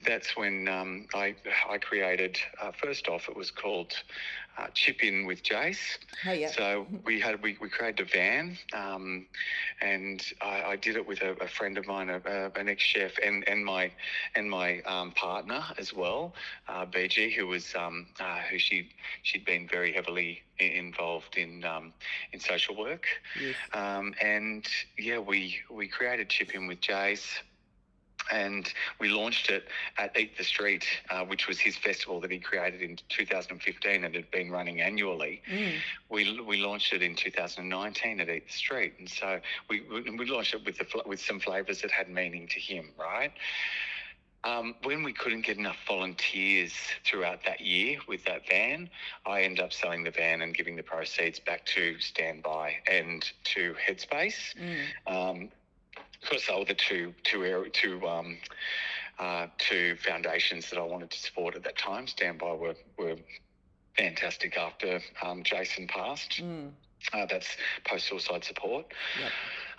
that's 0.06 0.36
when 0.36 0.68
um, 0.68 1.08
I 1.14 1.36
I 1.70 1.78
created. 1.78 2.38
Uh, 2.62 2.72
first 2.72 3.08
off, 3.08 3.28
it 3.30 3.36
was 3.36 3.52
called 3.52 3.94
uh, 4.58 4.68
chip 4.74 5.04
in 5.04 5.26
with 5.26 5.44
Jace. 5.44 5.98
Oh, 6.28 6.32
yeah. 6.32 6.50
So 6.52 6.86
we 7.06 7.20
had 7.20 7.42
we, 7.42 7.58
we 7.62 7.70
created 7.70 8.06
a 8.08 8.10
van, 8.10 8.58
um, 8.74 9.26
and 9.82 10.24
I, 10.42 10.64
I 10.64 10.76
did 10.76 10.96
it 10.96 11.08
with 11.08 11.22
a, 11.22 11.32
a 11.42 11.48
friend 11.48 11.78
of 11.78 11.88
mine, 11.88 12.10
a, 12.10 12.22
a, 12.26 12.52
an 12.60 12.70
ex 12.70 12.84
chef, 12.84 13.12
and 13.24 13.48
and 13.48 13.66
my 13.66 13.92
and 14.36 14.50
my 14.50 14.82
um, 14.82 15.12
partner 15.12 15.64
as 15.78 15.94
well, 15.94 16.34
uh, 16.68 16.86
BG, 16.86 17.34
who 17.34 17.48
was 17.48 17.74
um, 17.76 18.08
uh, 18.20 18.40
who 18.50 18.58
she 18.60 18.90
she'd 19.24 19.46
been 19.46 19.68
very 19.68 19.92
heavily 19.94 20.42
involved 20.60 21.38
in 21.38 21.64
um, 21.66 21.94
in 22.32 22.40
social 22.40 22.76
work, 22.76 23.06
Yes. 23.40 23.56
um, 23.74 24.14
and 24.22 24.68
yeah, 24.98 25.18
we 25.20 25.58
we 25.70 25.88
created 25.88 26.30
Chip 26.30 26.54
In 26.54 26.68
with 26.68 26.82
Jace. 26.82 27.28
And 28.32 28.72
we 29.00 29.10
launched 29.10 29.50
it 29.50 29.68
at 29.98 30.18
Eat 30.18 30.38
the 30.38 30.44
Street, 30.44 30.86
uh, 31.10 31.26
which 31.26 31.48
was 31.48 31.60
his 31.60 31.76
festival 31.76 32.20
that 32.22 32.32
he 32.32 32.40
created 32.40 32.82
in 32.82 32.98
2015 33.10 34.04
and 34.04 34.16
had 34.16 34.32
been 34.32 34.52
running 34.52 34.82
annually 34.82 35.42
Mm. 35.50 35.80
we 36.10 36.40
we 36.42 36.58
launched 36.58 36.94
it 36.94 37.02
in 37.02 37.16
2019 37.16 38.20
at 38.20 38.30
Eat 38.30 38.48
the 38.48 38.54
Street, 38.54 38.94
and 39.00 39.10
so 39.10 39.40
we 39.70 39.82
we 39.82 40.26
launched 40.26 40.54
it 40.54 40.66
with 40.66 40.78
the 40.78 41.04
with 41.06 41.20
some 41.20 41.40
flavors 41.40 41.82
that 41.82 41.92
had 41.92 42.10
meaning 42.10 42.48
to 42.48 42.60
him, 42.60 42.90
right? 43.00 43.32
Um, 44.46 44.76
when 44.84 45.04
we 45.04 45.14
couldn't 45.14 45.46
get 45.46 45.58
enough 45.58 45.78
volunteers 45.88 46.74
throughout 47.06 47.46
that 47.46 47.62
year 47.62 48.00
with 48.10 48.26
that 48.26 48.46
van, 48.48 48.90
I 49.26 49.44
ended 49.44 49.64
up 49.64 49.72
selling 49.72 50.04
the 50.04 50.12
van 50.12 50.42
and 50.42 50.54
giving 50.54 50.76
the 50.76 50.84
proceeds 50.84 51.40
back 51.40 51.66
to 51.68 51.98
Standby 52.00 52.76
and 52.92 53.26
to 53.46 53.74
Headspace. 53.76 54.54
Mm. 54.58 54.86
Um, 55.08 55.50
because 56.24 56.46
they 56.48 56.56
were 56.58 56.66
the 56.66 56.74
two 56.74 57.14
two 57.24 57.66
two 57.74 58.08
um, 58.08 58.38
uh, 59.20 59.48
two 59.58 59.96
foundations 59.98 60.70
that 60.70 60.80
I 60.80 60.84
wanted 60.84 61.12
to 61.12 61.20
support 61.20 61.56
at 61.56 61.64
that 61.64 61.78
time. 61.78 62.08
Standby 62.08 62.54
were 62.54 62.76
were 62.98 63.16
fantastic 63.98 64.58
after 64.58 65.00
um, 65.22 65.44
Jason 65.44 65.88
passed. 65.88 66.42
Mm. 66.42 66.72
Uh, 67.12 67.26
that's 67.30 67.58
post 67.86 68.08
suicide 68.08 68.46
support, 68.46 68.86
Yep. 69.20 69.32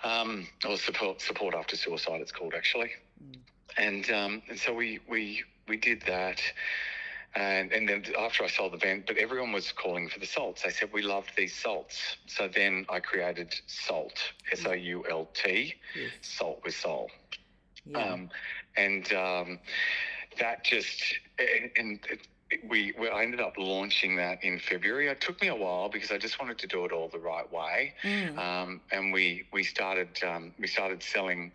um, 0.03 0.47
or 0.67 0.77
support 0.77 1.21
support 1.21 1.55
after 1.55 1.75
suicide. 1.75 2.21
It's 2.21 2.31
called 2.31 2.53
actually, 2.55 2.91
Mm. 3.23 3.37
and 3.77 4.09
um, 4.11 4.41
and 4.49 4.59
so 4.59 4.73
we 4.73 4.99
we 5.09 5.43
we 5.67 5.77
did 5.77 6.01
that. 6.07 6.41
And, 7.35 7.73
and 7.73 7.87
then 7.89 8.03
after 8.17 8.43
I 8.45 8.47
sold 8.47 8.73
the 8.73 8.77
van, 8.77 9.03
but 9.05 9.17
everyone 9.17 9.51
was 9.51 9.71
calling 9.73 10.07
for 10.07 10.19
the 10.19 10.25
salts. 10.25 10.63
They 10.63 10.69
said, 10.69 10.89
We 10.93 11.01
loved 11.01 11.31
these 11.35 11.53
salts. 11.53 12.17
So 12.27 12.47
then 12.47 12.85
I 12.89 12.99
created 13.01 13.53
Soult, 13.67 14.17
S 14.51 14.65
O 14.65 14.71
U 14.71 15.03
L 15.09 15.27
T, 15.33 15.75
Yes. 15.95 16.11
Salt 16.21 16.61
with 16.63 16.75
Soul. 16.75 17.09
Yeah. 17.85 17.99
Um, 18.13 18.29
and 18.77 19.11
um, 19.13 19.59
that 20.39 20.63
just 20.63 21.15
and, 21.37 21.71
and 21.77 21.99
we, 22.69 22.93
we 22.99 23.09
I 23.09 23.23
ended 23.23 23.39
up 23.39 23.53
launching 23.57 24.15
that 24.17 24.43
in 24.43 24.59
February. 24.59 25.07
It 25.07 25.19
took 25.19 25.41
me 25.41 25.47
a 25.47 25.55
while 25.55 25.89
because 25.89 26.11
I 26.11 26.19
just 26.19 26.39
wanted 26.39 26.59
to 26.59 26.67
do 26.67 26.85
it 26.85 26.91
all 26.91 27.07
the 27.07 27.19
right 27.19 27.51
way. 27.51 27.93
Mm. 28.03 28.37
Um, 28.37 28.81
and 28.91 29.11
we 29.11 29.45
we 29.51 29.63
started 29.63 30.09
um, 30.25 30.53
we 30.59 30.67
started 30.67 31.01
selling 31.01 31.51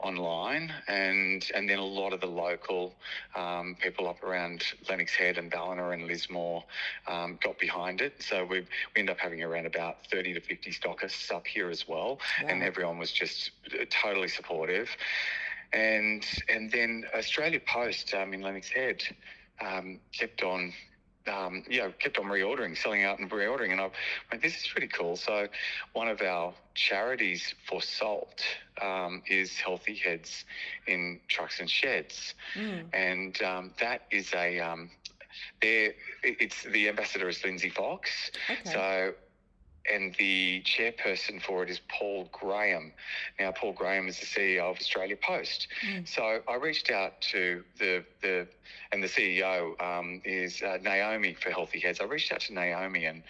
online, 0.00 0.72
and 0.88 1.48
and 1.54 1.68
then 1.68 1.78
a 1.78 1.84
lot 1.84 2.12
of 2.12 2.20
the 2.20 2.26
local 2.26 2.94
um, 3.36 3.76
people 3.80 4.08
up 4.08 4.22
around 4.24 4.64
Lennox 4.88 5.14
Head 5.14 5.38
and 5.38 5.48
Ballina 5.50 5.90
and 5.90 6.06
Lismore 6.06 6.64
um, 7.06 7.38
got 7.42 7.58
behind 7.58 8.00
it. 8.00 8.20
So 8.20 8.44
we 8.44 8.60
we 8.60 8.66
ended 8.96 9.14
up 9.14 9.20
having 9.20 9.42
around 9.42 9.66
about 9.66 10.06
thirty 10.10 10.34
to 10.34 10.40
fifty 10.40 10.72
stockists 10.72 11.30
up 11.30 11.46
here 11.46 11.70
as 11.70 11.86
well, 11.86 12.18
and 12.44 12.64
everyone 12.64 12.98
was 12.98 13.12
just 13.12 13.52
uh, 13.72 13.84
totally 13.90 14.28
supportive. 14.28 14.88
And 15.72 16.26
and 16.48 16.70
then 16.70 17.04
Australia 17.16 17.60
Post 17.64 18.12
um, 18.12 18.34
in 18.34 18.42
Lennox 18.42 18.68
Head 18.68 19.04
um, 19.60 20.00
kept 20.12 20.42
on. 20.42 20.72
Um, 21.24 21.62
you 21.68 21.78
know, 21.78 21.92
kept 22.00 22.18
on 22.18 22.24
reordering, 22.24 22.76
selling 22.76 23.04
out 23.04 23.20
and 23.20 23.30
reordering, 23.30 23.70
and 23.70 23.80
I 23.80 23.90
went, 24.32 24.42
"This 24.42 24.56
is 24.56 24.66
pretty 24.66 24.88
cool." 24.88 25.14
So, 25.14 25.46
one 25.92 26.08
of 26.08 26.20
our 26.20 26.52
charities 26.74 27.54
for 27.64 27.80
Soult 27.80 28.42
um, 28.80 29.22
is 29.28 29.56
Healthy 29.56 29.94
Heads 29.94 30.44
in 30.88 31.20
Trucks 31.28 31.60
and 31.60 31.70
Sheds, 31.70 32.34
Mm. 32.56 32.86
and 32.92 33.40
um, 33.42 33.70
that 33.78 34.02
is 34.10 34.34
a 34.34 34.58
um, 34.58 34.90
there. 35.60 35.92
It's 36.24 36.64
the 36.64 36.88
ambassador 36.88 37.28
is 37.28 37.44
Lindsay 37.44 37.70
Fox, 37.70 38.32
Okay. 38.50 38.60
so, 38.64 39.14
and 39.90 40.14
the 40.18 40.62
chairperson 40.62 41.42
for 41.42 41.62
it 41.62 41.70
is 41.70 41.80
Paul 41.88 42.28
Graham. 42.32 42.92
Now, 43.38 43.52
Paul 43.52 43.72
Graham 43.72 44.08
is 44.08 44.18
the 44.20 44.26
CEO 44.26 44.70
of 44.70 44.76
Australia 44.76 45.16
Post. 45.16 45.68
Mm. 45.86 46.06
So 46.08 46.40
I 46.48 46.54
reached 46.56 46.90
out 46.90 47.20
to 47.32 47.64
the 47.78 48.04
the 48.20 48.46
and 48.92 49.02
the 49.02 49.08
CEO 49.08 49.80
um, 49.82 50.20
is 50.24 50.62
uh, 50.62 50.78
Naomi 50.82 51.34
for 51.34 51.50
Healthy 51.50 51.80
Heads. 51.80 52.00
I 52.00 52.04
reached 52.04 52.32
out 52.32 52.40
to 52.42 52.54
Naomi 52.54 53.06
and 53.06 53.22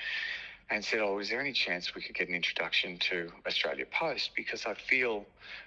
and 0.71 0.85
said, 0.85 1.00
"Oh, 1.00 1.18
is 1.18 1.28
there 1.28 1.40
any 1.40 1.52
chance 1.52 1.94
we 1.94 2.02
could 2.02 2.14
get 2.14 2.28
an 2.28 2.35
introduction 2.35 2.99
to 3.11 3.30
Australia 3.47 3.87
Post? 3.90 4.30
Because 4.37 4.66
I 4.66 4.75
feel 4.75 5.26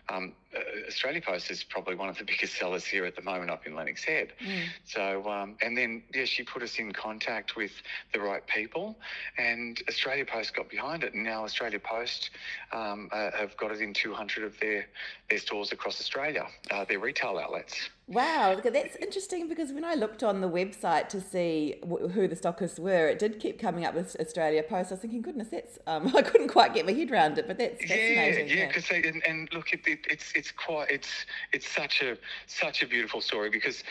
um, 0.10 0.34
uh, 0.56 0.88
Australia 0.88 1.22
Post 1.22 1.52
is 1.52 1.64
probably 1.64 1.96
one 1.96 2.10
of 2.10 2.18
the 2.18 2.24
biggest 2.32 2.56
sellers 2.58 2.86
here 2.86 3.06
at 3.06 3.16
the 3.16 3.22
moment 3.22 3.50
up 3.52 3.66
in 3.68 3.76
Lennox 3.76 4.04
Head." 4.04 4.34
Mm. 4.44 4.64
So, 4.86 5.30
um, 5.30 5.56
and 5.62 5.78
then, 5.78 6.04
yeah, 6.14 6.26
she 6.26 6.44
put 6.44 6.62
us 6.64 6.78
in 6.80 6.92
contact 6.94 7.56
with 7.56 7.72
the 8.14 8.20
right 8.20 8.46
people, 8.48 8.98
and 9.38 9.82
Australia 9.90 10.26
Post 10.26 10.56
got 10.56 10.70
behind 10.70 11.04
it. 11.04 11.14
And 11.14 11.24
now 11.24 11.44
Australia 11.44 11.80
Post 11.80 12.32
um, 12.72 13.10
uh, 13.12 13.32
have 13.32 13.56
got 13.58 13.72
it 13.72 13.82
in 13.82 13.94
200 13.94 14.44
of 14.44 14.60
their, 14.60 14.88
their 15.30 15.40
stores 15.40 15.72
across 15.72 16.00
Australia, 16.00 16.48
uh, 16.72 16.86
their 16.86 17.00
retail 17.00 17.38
outlets. 17.38 17.90
Wow, 18.08 18.62
that's 18.64 18.96
interesting 18.98 19.48
because 19.50 19.74
when 19.74 19.84
I 19.84 19.96
looked 19.96 20.22
on 20.22 20.40
the 20.40 20.48
website 20.48 21.10
to 21.10 21.20
see 21.20 21.78
wh- 21.84 22.08
who 22.12 22.28
the 22.28 22.36
stockists 22.36 22.78
were, 22.78 23.08
it 23.08 23.18
did 23.18 23.40
keep 23.40 23.60
coming 23.60 23.84
up 23.84 23.96
with 23.96 24.16
Australia 24.20 24.62
Post. 24.62 24.92
I 24.92 24.94
was 24.94 25.00
thinking, 25.02 25.24
goodness, 25.24 25.48
that's 25.50 25.80
um, 25.88 26.08
I 26.16 26.22
couldn't 26.22 26.50
quite 26.50 26.76
get 26.76 26.86
my 26.86 26.92
head 26.92 27.10
around 27.12 27.40
it, 27.40 27.48
but 27.48 27.58
that's 27.58 27.82
Yeah, 27.82 27.88
fascinating. 27.96 28.56
yeah, 28.56 28.68
because 28.68 28.88
and, 28.92 29.24
and 29.28 29.50
look, 29.52 29.74
it, 29.74 29.82
it, 29.88 30.06
it's 30.08 30.32
it's 30.36 30.45
quite 30.52 30.90
it's 30.92 31.26
it's 31.54 31.68
such 31.68 32.02
a 32.02 32.18
such 32.48 32.82
a 32.84 32.88
beautiful 32.88 33.22
story 33.22 33.50
because 33.50 33.84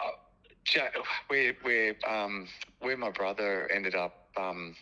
uh, 0.00 0.10
Ja- 0.74 0.90
where 1.28 1.54
where 1.62 1.94
um, 2.08 2.48
where 2.80 2.96
my 2.96 3.10
brother 3.10 3.70
ended 3.72 3.94
up. 3.94 4.18
Um, 4.34 4.74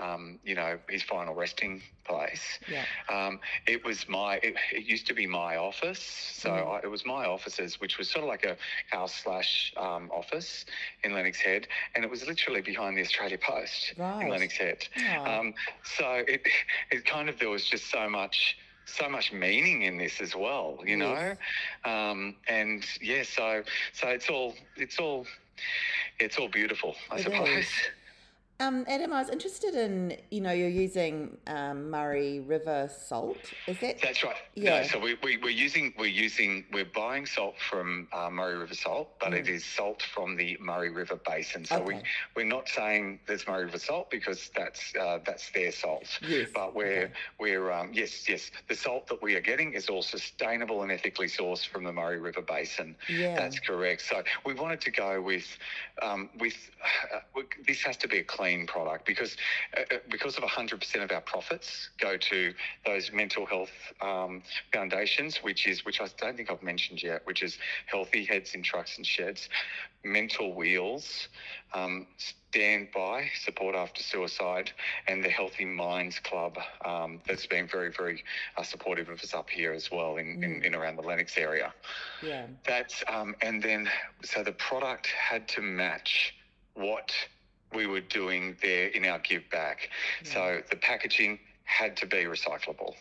um, 0.00 0.38
you 0.44 0.54
know 0.54 0.78
his 0.88 1.02
final 1.02 1.34
resting 1.34 1.82
place. 2.04 2.60
yeah. 2.68 2.84
Um, 3.10 3.40
it 3.66 3.84
was 3.84 4.08
my. 4.08 4.36
It, 4.44 4.54
it 4.72 4.84
used 4.84 5.08
to 5.08 5.12
be 5.12 5.26
my 5.26 5.56
office, 5.56 5.98
so 5.98 6.50
Mm. 6.50 6.74
I, 6.76 6.78
it 6.84 6.88
was 6.88 7.04
my 7.04 7.24
offices, 7.26 7.80
which 7.80 7.98
was 7.98 8.08
sort 8.08 8.22
of 8.22 8.28
like 8.28 8.44
a 8.44 8.56
house 8.94 9.12
slash 9.12 9.72
um, 9.76 10.08
office 10.14 10.66
in 11.02 11.14
Lennox 11.14 11.40
Head, 11.40 11.66
and 11.96 12.04
it 12.04 12.10
was 12.12 12.28
literally 12.28 12.60
behind 12.60 12.96
the 12.96 13.00
Australia 13.02 13.38
Post 13.38 13.94
Right. 13.98 14.22
in 14.22 14.28
Lennox 14.28 14.56
Head. 14.56 14.86
Aw. 14.96 15.40
Um, 15.40 15.54
so 15.82 16.22
it 16.28 16.46
it 16.92 17.04
kind 17.04 17.28
of 17.28 17.40
there 17.40 17.50
was 17.50 17.64
just 17.68 17.90
so 17.90 18.08
much 18.08 18.56
so 18.92 19.08
much 19.08 19.32
meaning 19.32 19.82
in 19.82 19.98
this 19.98 20.20
as 20.20 20.34
well, 20.36 20.78
you 20.84 20.96
know, 20.96 21.34
um, 21.84 22.36
and 22.48 22.84
yeah, 23.00 23.22
so 23.22 23.62
so 23.92 24.08
it's 24.08 24.28
all 24.28 24.54
it's 24.76 24.98
all 24.98 25.26
it's 26.18 26.38
all 26.38 26.48
beautiful, 26.48 26.94
I 27.10 27.16
It 27.16 27.22
suppose. 27.22 27.48
is. 27.48 27.66
Um, 28.60 28.84
Adam, 28.86 29.12
I 29.12 29.18
was 29.20 29.28
interested 29.28 29.74
in, 29.74 30.16
you 30.30 30.40
know, 30.40 30.52
you're 30.52 30.68
using 30.68 31.36
um, 31.48 31.90
Murray 31.90 32.38
River 32.38 32.88
salt. 32.96 33.36
Is 33.66 33.80
that? 33.80 34.00
That's 34.00 34.22
right. 34.22 34.36
Yeah. 34.54 34.82
No, 34.82 34.86
so 34.86 34.98
we, 35.00 35.16
we, 35.24 35.36
we're 35.38 35.48
using 35.48 35.92
we're 35.98 36.06
using 36.06 36.64
we're 36.72 36.84
buying 36.84 37.26
salt 37.26 37.56
from 37.58 38.06
uh, 38.12 38.30
Murray 38.30 38.56
River 38.56 38.74
salt, 38.74 39.18
but 39.18 39.34
it 39.34 39.46
Mm. 39.46 39.48
is 39.56 39.64
salt 39.64 40.00
from 40.14 40.36
the 40.36 40.56
Murray 40.60 40.90
River 40.90 41.16
basin. 41.26 41.64
So 41.64 41.82
we 41.82 41.94
Okay. 41.94 42.02
we're 42.36 42.44
not 42.46 42.68
saying 42.68 43.18
there's 43.26 43.48
Murray 43.48 43.64
River 43.64 43.78
salt 43.80 44.10
because 44.12 44.50
that's 44.54 44.94
uh, 44.94 45.18
that's 45.26 45.50
their 45.50 45.72
salt. 45.72 46.06
Yes. 46.20 46.50
But 46.54 46.72
we're 46.76 47.04
okay. 47.06 47.12
we're 47.40 47.72
um, 47.72 47.90
yes 47.92 48.28
yes 48.28 48.52
the 48.68 48.76
salt 48.76 49.08
that 49.08 49.20
we 49.22 49.34
are 49.34 49.40
getting 49.40 49.72
is 49.72 49.88
all 49.88 50.02
sustainable 50.02 50.82
and 50.82 50.92
ethically 50.92 51.26
sourced 51.26 51.66
from 51.66 51.82
the 51.82 51.92
Murray 51.92 52.20
River 52.20 52.42
basin. 52.42 52.94
Yeah. 53.08 53.34
That's 53.34 53.58
correct. 53.58 54.02
So 54.02 54.22
we 54.46 54.54
wanted 54.54 54.80
to 54.82 54.90
go 54.92 55.20
with 55.20 55.46
um, 56.00 56.30
with 56.38 56.54
uh, 57.14 57.40
this 57.66 57.82
has 57.82 57.96
to 57.96 58.06
be 58.06 58.18
a 58.18 58.24
clean 58.42 58.66
product 58.66 59.06
because 59.06 59.36
uh, 59.76 59.82
uh, 59.94 59.98
because 60.10 60.36
of 60.36 60.42
100% 60.42 61.04
of 61.04 61.10
our 61.12 61.20
profits 61.20 61.90
go 61.98 62.16
to 62.16 62.52
those 62.84 63.12
mental 63.12 63.46
health 63.46 63.70
um, 64.00 64.42
foundations, 64.72 65.36
which 65.38 65.66
is 65.66 65.84
which 65.84 66.00
I 66.00 66.06
don't 66.18 66.36
think 66.36 66.50
I've 66.50 66.62
mentioned 66.62 67.02
yet, 67.02 67.20
which 67.24 67.42
is 67.42 67.58
Healthy 67.86 68.24
Heads 68.24 68.54
in 68.54 68.62
Trucks 68.62 68.96
and 68.96 69.06
Sheds, 69.06 69.48
Mental 70.04 70.54
Wheels. 70.54 71.28
Um, 71.74 72.06
Stand 72.52 72.88
by 72.94 73.30
support 73.46 73.74
after 73.74 74.02
suicide, 74.02 74.70
and 75.08 75.24
the 75.24 75.30
Healthy 75.30 75.64
Minds 75.64 76.18
Club 76.18 76.58
um, 76.84 77.18
that's 77.26 77.46
been 77.46 77.66
very, 77.66 77.90
very 77.90 78.22
uh, 78.58 78.62
supportive 78.62 79.08
of 79.08 79.22
us 79.22 79.32
up 79.32 79.48
here 79.48 79.72
as 79.72 79.90
well 79.90 80.18
in, 80.18 80.44
in, 80.44 80.52
Mm. 80.60 80.64
in 80.66 80.74
around 80.74 80.96
the 80.96 81.02
Lennox 81.02 81.38
area. 81.38 81.72
Yeah. 82.22 82.44
That's 82.66 83.02
um, 83.08 83.34
and 83.40 83.62
then 83.62 83.88
so 84.22 84.42
the 84.42 84.52
product 84.52 85.06
had 85.06 85.48
to 85.54 85.62
match 85.62 86.34
what 86.74 87.10
we 87.74 87.86
were 87.86 88.00
doing 88.00 88.56
there 88.62 88.88
in 88.88 89.04
our 89.04 89.18
give 89.18 89.48
back. 89.50 89.90
So 90.24 90.60
the 90.70 90.76
packaging 90.76 91.38
had 91.64 91.96
to 91.98 92.06
be 92.06 92.24
recyclable. 92.24 92.94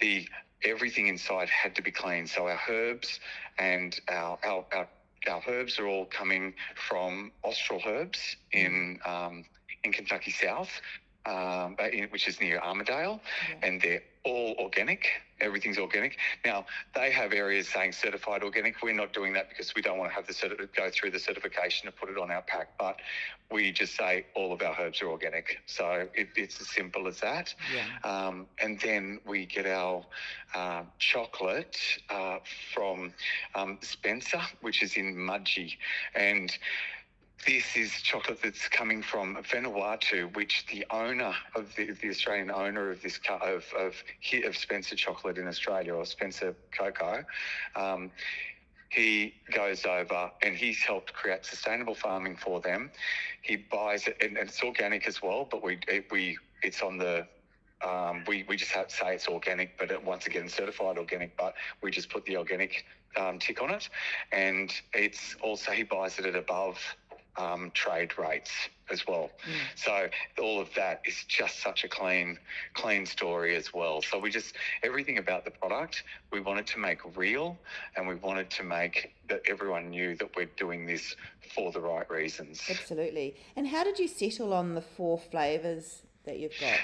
The 0.00 0.28
everything 0.62 1.08
inside 1.08 1.48
had 1.48 1.74
to 1.76 1.82
be 1.82 1.90
clean. 1.90 2.26
So 2.26 2.48
our 2.48 2.60
herbs 2.68 3.20
and 3.58 3.98
our 4.08 4.38
our, 4.44 4.64
our 4.72 4.88
our 5.28 5.42
herbs 5.48 5.78
are 5.78 5.86
all 5.86 6.04
coming 6.06 6.54
from 6.88 7.32
Austral 7.42 7.80
Herbs 7.86 8.36
in 8.52 8.98
um, 9.06 9.44
in 9.84 9.92
Kentucky 9.92 10.30
South, 10.30 10.70
um, 11.26 11.76
uh, 11.78 11.88
which 12.10 12.28
is 12.28 12.40
near 12.40 12.60
Armidale, 12.60 13.20
Yeah. 13.48 13.66
and 13.68 13.80
they're 13.80 14.02
all 14.24 14.54
organic. 14.58 15.06
Everything's 15.40 15.78
organic. 15.78 16.16
Now 16.44 16.64
they 16.94 17.10
have 17.10 17.32
areas 17.32 17.68
saying 17.68 17.92
certified 17.92 18.42
organic. 18.42 18.82
We're 18.82 18.94
not 18.94 19.12
doing 19.12 19.32
that 19.34 19.48
because 19.50 19.74
we 19.74 19.82
don't 19.82 19.98
want 19.98 20.10
to 20.10 20.14
have 20.14 20.26
the 20.26 20.32
certi- 20.32 20.74
go 20.74 20.90
through 20.90 21.10
the 21.10 21.18
certification 21.18 21.86
to 21.86 21.92
put 21.92 22.08
it 22.08 22.16
on 22.16 22.30
our 22.30 22.40
pack. 22.42 22.68
But 22.78 23.00
we 23.50 23.70
just 23.72 23.96
say 23.96 24.24
all 24.34 24.52
of 24.52 24.62
our 24.62 24.74
herbs 24.80 25.02
are 25.02 25.08
organic. 25.08 25.58
So 25.66 26.08
it, 26.14 26.28
it's 26.36 26.60
as 26.60 26.68
simple 26.68 27.06
as 27.06 27.20
that. 27.20 27.54
Yeah. 27.74 28.10
Um, 28.10 28.46
and 28.62 28.80
then 28.80 29.20
we 29.26 29.44
get 29.44 29.66
our 29.66 30.04
uh, 30.54 30.84
chocolate 30.98 31.76
uh, 32.08 32.38
from 32.72 33.12
um, 33.54 33.78
Spencer, 33.82 34.40
which 34.62 34.82
is 34.82 34.96
in 34.96 35.14
Mudgee. 35.16 35.76
And 36.14 36.56
this 37.46 37.76
is 37.76 37.92
chocolate 38.02 38.38
that's 38.42 38.68
coming 38.68 39.02
from 39.02 39.36
Vanuatu, 39.36 40.34
which 40.34 40.64
the 40.72 40.86
owner 40.90 41.34
of 41.54 41.74
the, 41.76 41.90
the 41.92 42.08
Australian 42.08 42.50
owner 42.50 42.90
of 42.90 43.02
this 43.02 43.20
of 43.28 43.64
of, 43.78 43.94
of 44.44 44.56
Spencer 44.56 44.96
Chocolate 44.96 45.38
in 45.38 45.46
Australia 45.46 45.94
or 45.94 46.06
Spencer 46.06 46.54
Cocoa, 46.76 47.24
um, 47.76 48.10
he 48.88 49.34
goes 49.52 49.84
over 49.84 50.30
and 50.42 50.56
he's 50.56 50.82
helped 50.82 51.12
create 51.12 51.44
sustainable 51.44 51.94
farming 51.94 52.36
for 52.36 52.60
them. 52.60 52.90
He 53.42 53.56
buys 53.56 54.06
it 54.06 54.16
and, 54.22 54.38
and 54.38 54.48
it's 54.48 54.62
organic 54.62 55.06
as 55.06 55.20
well, 55.20 55.46
but 55.50 55.62
we 55.62 55.78
it, 55.88 56.06
we 56.10 56.38
it's 56.62 56.80
on 56.80 56.96
the 56.96 57.26
um, 57.84 58.24
we, 58.26 58.44
we 58.48 58.56
just 58.56 58.70
have 58.70 58.88
to 58.88 58.94
say 58.94 59.14
it's 59.14 59.28
organic, 59.28 59.76
but 59.78 59.90
it, 59.90 60.02
once 60.02 60.26
again, 60.26 60.48
certified 60.48 60.96
organic, 60.96 61.36
but 61.36 61.54
we 61.82 61.90
just 61.90 62.08
put 62.08 62.24
the 62.24 62.36
organic 62.36 62.84
um, 63.16 63.38
tick 63.38 63.62
on 63.62 63.70
it. 63.70 63.88
And 64.32 64.72
it's 64.92 65.36
also, 65.42 65.70
he 65.70 65.82
buys 65.82 66.18
it 66.18 66.24
at 66.24 66.34
above 66.34 66.78
um, 67.36 67.70
trade 67.74 68.16
rates 68.18 68.50
as 68.90 69.06
well. 69.06 69.30
Mm. 69.46 69.54
So 69.76 70.08
all 70.42 70.60
of 70.60 70.68
that 70.74 71.02
is 71.06 71.24
just 71.24 71.60
such 71.60 71.84
a 71.84 71.88
clean, 71.88 72.38
clean 72.74 73.06
story 73.06 73.56
as 73.56 73.72
well. 73.72 74.02
So 74.02 74.18
we 74.18 74.30
just, 74.30 74.54
everything 74.82 75.18
about 75.18 75.44
the 75.44 75.50
product, 75.50 76.04
we 76.32 76.40
wanted 76.40 76.66
to 76.68 76.78
make 76.78 76.98
real 77.16 77.56
and 77.96 78.06
we 78.06 78.14
wanted 78.16 78.50
to 78.50 78.62
make 78.62 79.14
that 79.28 79.42
everyone 79.48 79.90
knew 79.90 80.16
that 80.16 80.36
we're 80.36 80.50
doing 80.56 80.86
this 80.86 81.16
for 81.54 81.72
the 81.72 81.80
right 81.80 82.08
reasons. 82.10 82.62
Absolutely. 82.68 83.36
And 83.56 83.66
how 83.66 83.84
did 83.84 83.98
you 83.98 84.08
settle 84.08 84.52
on 84.52 84.74
the 84.74 84.82
four 84.82 85.18
flavours 85.18 86.02
that 86.24 86.38
you've 86.38 86.58
got? 86.60 86.78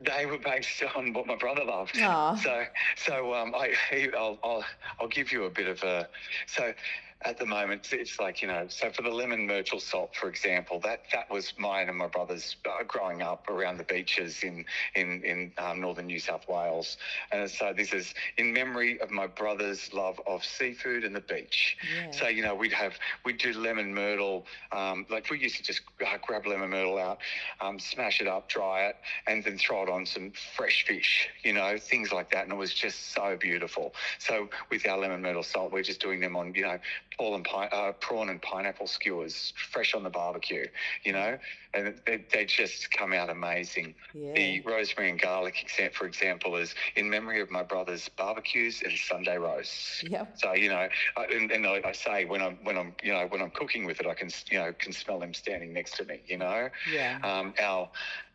They 0.00 0.26
were 0.26 0.38
based 0.38 0.82
on 0.96 1.12
what 1.12 1.26
my 1.26 1.36
brother 1.36 1.64
loved. 1.64 1.98
Aw. 2.00 2.36
So, 2.36 2.64
so 2.96 3.34
um, 3.34 3.54
I, 3.54 3.72
I'll, 4.16 4.38
I'll, 4.44 4.64
I'll 5.00 5.08
give 5.08 5.32
you 5.32 5.44
a 5.44 5.50
bit 5.50 5.68
of 5.68 5.82
a. 5.82 6.08
So, 6.46 6.74
at 7.22 7.38
the 7.38 7.46
moment, 7.46 7.88
it's 7.92 8.20
like 8.20 8.42
you 8.42 8.48
know. 8.48 8.66
So 8.68 8.90
for 8.90 9.02
the 9.02 9.10
lemon 9.10 9.46
myrtle 9.46 9.80
salt, 9.80 10.14
for 10.14 10.28
example, 10.28 10.78
that 10.80 11.04
that 11.12 11.30
was 11.30 11.54
mine 11.58 11.88
and 11.88 11.96
my 11.96 12.08
brother's 12.08 12.56
uh, 12.66 12.84
growing 12.86 13.22
up 13.22 13.48
around 13.48 13.78
the 13.78 13.84
beaches 13.84 14.42
in 14.42 14.64
in 14.94 15.22
in 15.22 15.52
um, 15.56 15.80
northern 15.80 16.06
New 16.06 16.18
South 16.18 16.46
Wales, 16.46 16.98
and 17.32 17.50
so 17.50 17.72
this 17.74 17.94
is 17.94 18.12
in 18.36 18.52
memory 18.52 19.00
of 19.00 19.10
my 19.10 19.26
brother's 19.26 19.92
love 19.94 20.20
of 20.26 20.44
seafood 20.44 21.04
and 21.04 21.16
the 21.16 21.20
beach. 21.20 21.78
Yeah. 21.96 22.10
So 22.10 22.28
you 22.28 22.42
know, 22.42 22.54
we'd 22.54 22.72
have 22.74 22.92
we'd 23.24 23.38
do 23.38 23.52
lemon 23.54 23.94
myrtle. 23.94 24.44
Um, 24.70 25.06
like 25.08 25.30
we 25.30 25.38
used 25.38 25.56
to 25.56 25.62
just 25.62 25.80
uh, 26.06 26.18
grab 26.20 26.46
lemon 26.46 26.68
myrtle 26.68 26.98
out, 26.98 27.18
um, 27.62 27.78
smash 27.78 28.20
it 28.20 28.28
up, 28.28 28.48
dry 28.48 28.88
it, 28.88 28.96
and 29.26 29.42
then 29.42 29.56
throw 29.56 29.82
it 29.82 29.88
on 29.88 30.04
some 30.04 30.32
fresh 30.54 30.84
fish. 30.86 31.28
You 31.42 31.54
know, 31.54 31.78
things 31.78 32.12
like 32.12 32.30
that, 32.32 32.44
and 32.44 32.52
it 32.52 32.56
was 32.56 32.74
just 32.74 33.14
so 33.14 33.38
beautiful. 33.40 33.94
So 34.18 34.50
with 34.70 34.86
our 34.86 34.98
lemon 34.98 35.22
myrtle 35.22 35.42
salt, 35.42 35.72
we're 35.72 35.82
just 35.82 36.00
doing 36.00 36.20
them 36.20 36.36
on 36.36 36.52
you 36.54 36.62
know 36.62 36.78
prawn 37.18 37.34
and 37.34 37.44
pine, 37.44 37.68
uh, 37.72 37.92
prawn 38.00 38.28
and 38.28 38.40
pineapple 38.42 38.86
skewers, 38.86 39.52
fresh 39.56 39.94
on 39.94 40.02
the 40.02 40.10
barbecue. 40.10 40.66
You 41.04 41.12
know, 41.12 41.38
and 41.74 41.94
they, 42.06 42.24
they 42.32 42.44
just 42.44 42.90
come 42.90 43.12
out 43.12 43.30
amazing. 43.30 43.94
Yeah. 44.14 44.34
The 44.34 44.60
rosemary 44.62 45.10
and 45.10 45.20
garlic, 45.20 45.56
except 45.62 45.94
for 45.94 46.06
example, 46.06 46.56
is 46.56 46.74
in 46.96 47.08
memory 47.10 47.40
of 47.40 47.50
my 47.50 47.62
brother's 47.62 48.08
barbecues 48.08 48.82
and 48.82 48.92
Sunday 48.96 49.36
roasts. 49.38 50.02
Yep. 50.04 50.38
So 50.38 50.52
you 50.54 50.68
know, 50.68 50.88
I, 51.16 51.24
and, 51.32 51.50
and 51.50 51.66
I, 51.66 51.80
I 51.84 51.92
say 51.92 52.24
when 52.24 52.42
I'm 52.42 52.56
when 52.62 52.76
I'm 52.76 52.94
you 53.02 53.12
know 53.12 53.26
when 53.28 53.42
I'm 53.42 53.50
cooking 53.50 53.84
with 53.84 54.00
it, 54.00 54.06
I 54.06 54.14
can 54.14 54.30
you 54.50 54.58
know 54.58 54.72
can 54.78 54.92
smell 54.92 55.18
them 55.18 55.34
standing 55.34 55.72
next 55.72 55.96
to 55.96 56.04
me. 56.04 56.20
You 56.26 56.38
know, 56.38 56.68
Yeah. 56.92 57.18
um, 57.22 57.54
our 57.60 57.88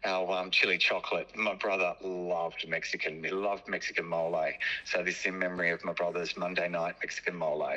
our 0.03 0.31
um, 0.31 0.51
chili 0.51 0.77
chocolate. 0.77 1.29
My 1.35 1.55
brother 1.55 1.93
loved 2.01 2.67
Mexican. 2.67 3.23
He 3.23 3.29
loved 3.29 3.67
Mexican 3.67 4.05
mole. 4.05 4.51
So 4.85 5.03
this 5.03 5.19
is 5.19 5.25
in 5.25 5.37
memory 5.37 5.71
of 5.71 5.83
my 5.85 5.93
brother's 5.93 6.35
Monday 6.35 6.67
night 6.67 6.95
Mexican 7.01 7.35
mole. 7.35 7.69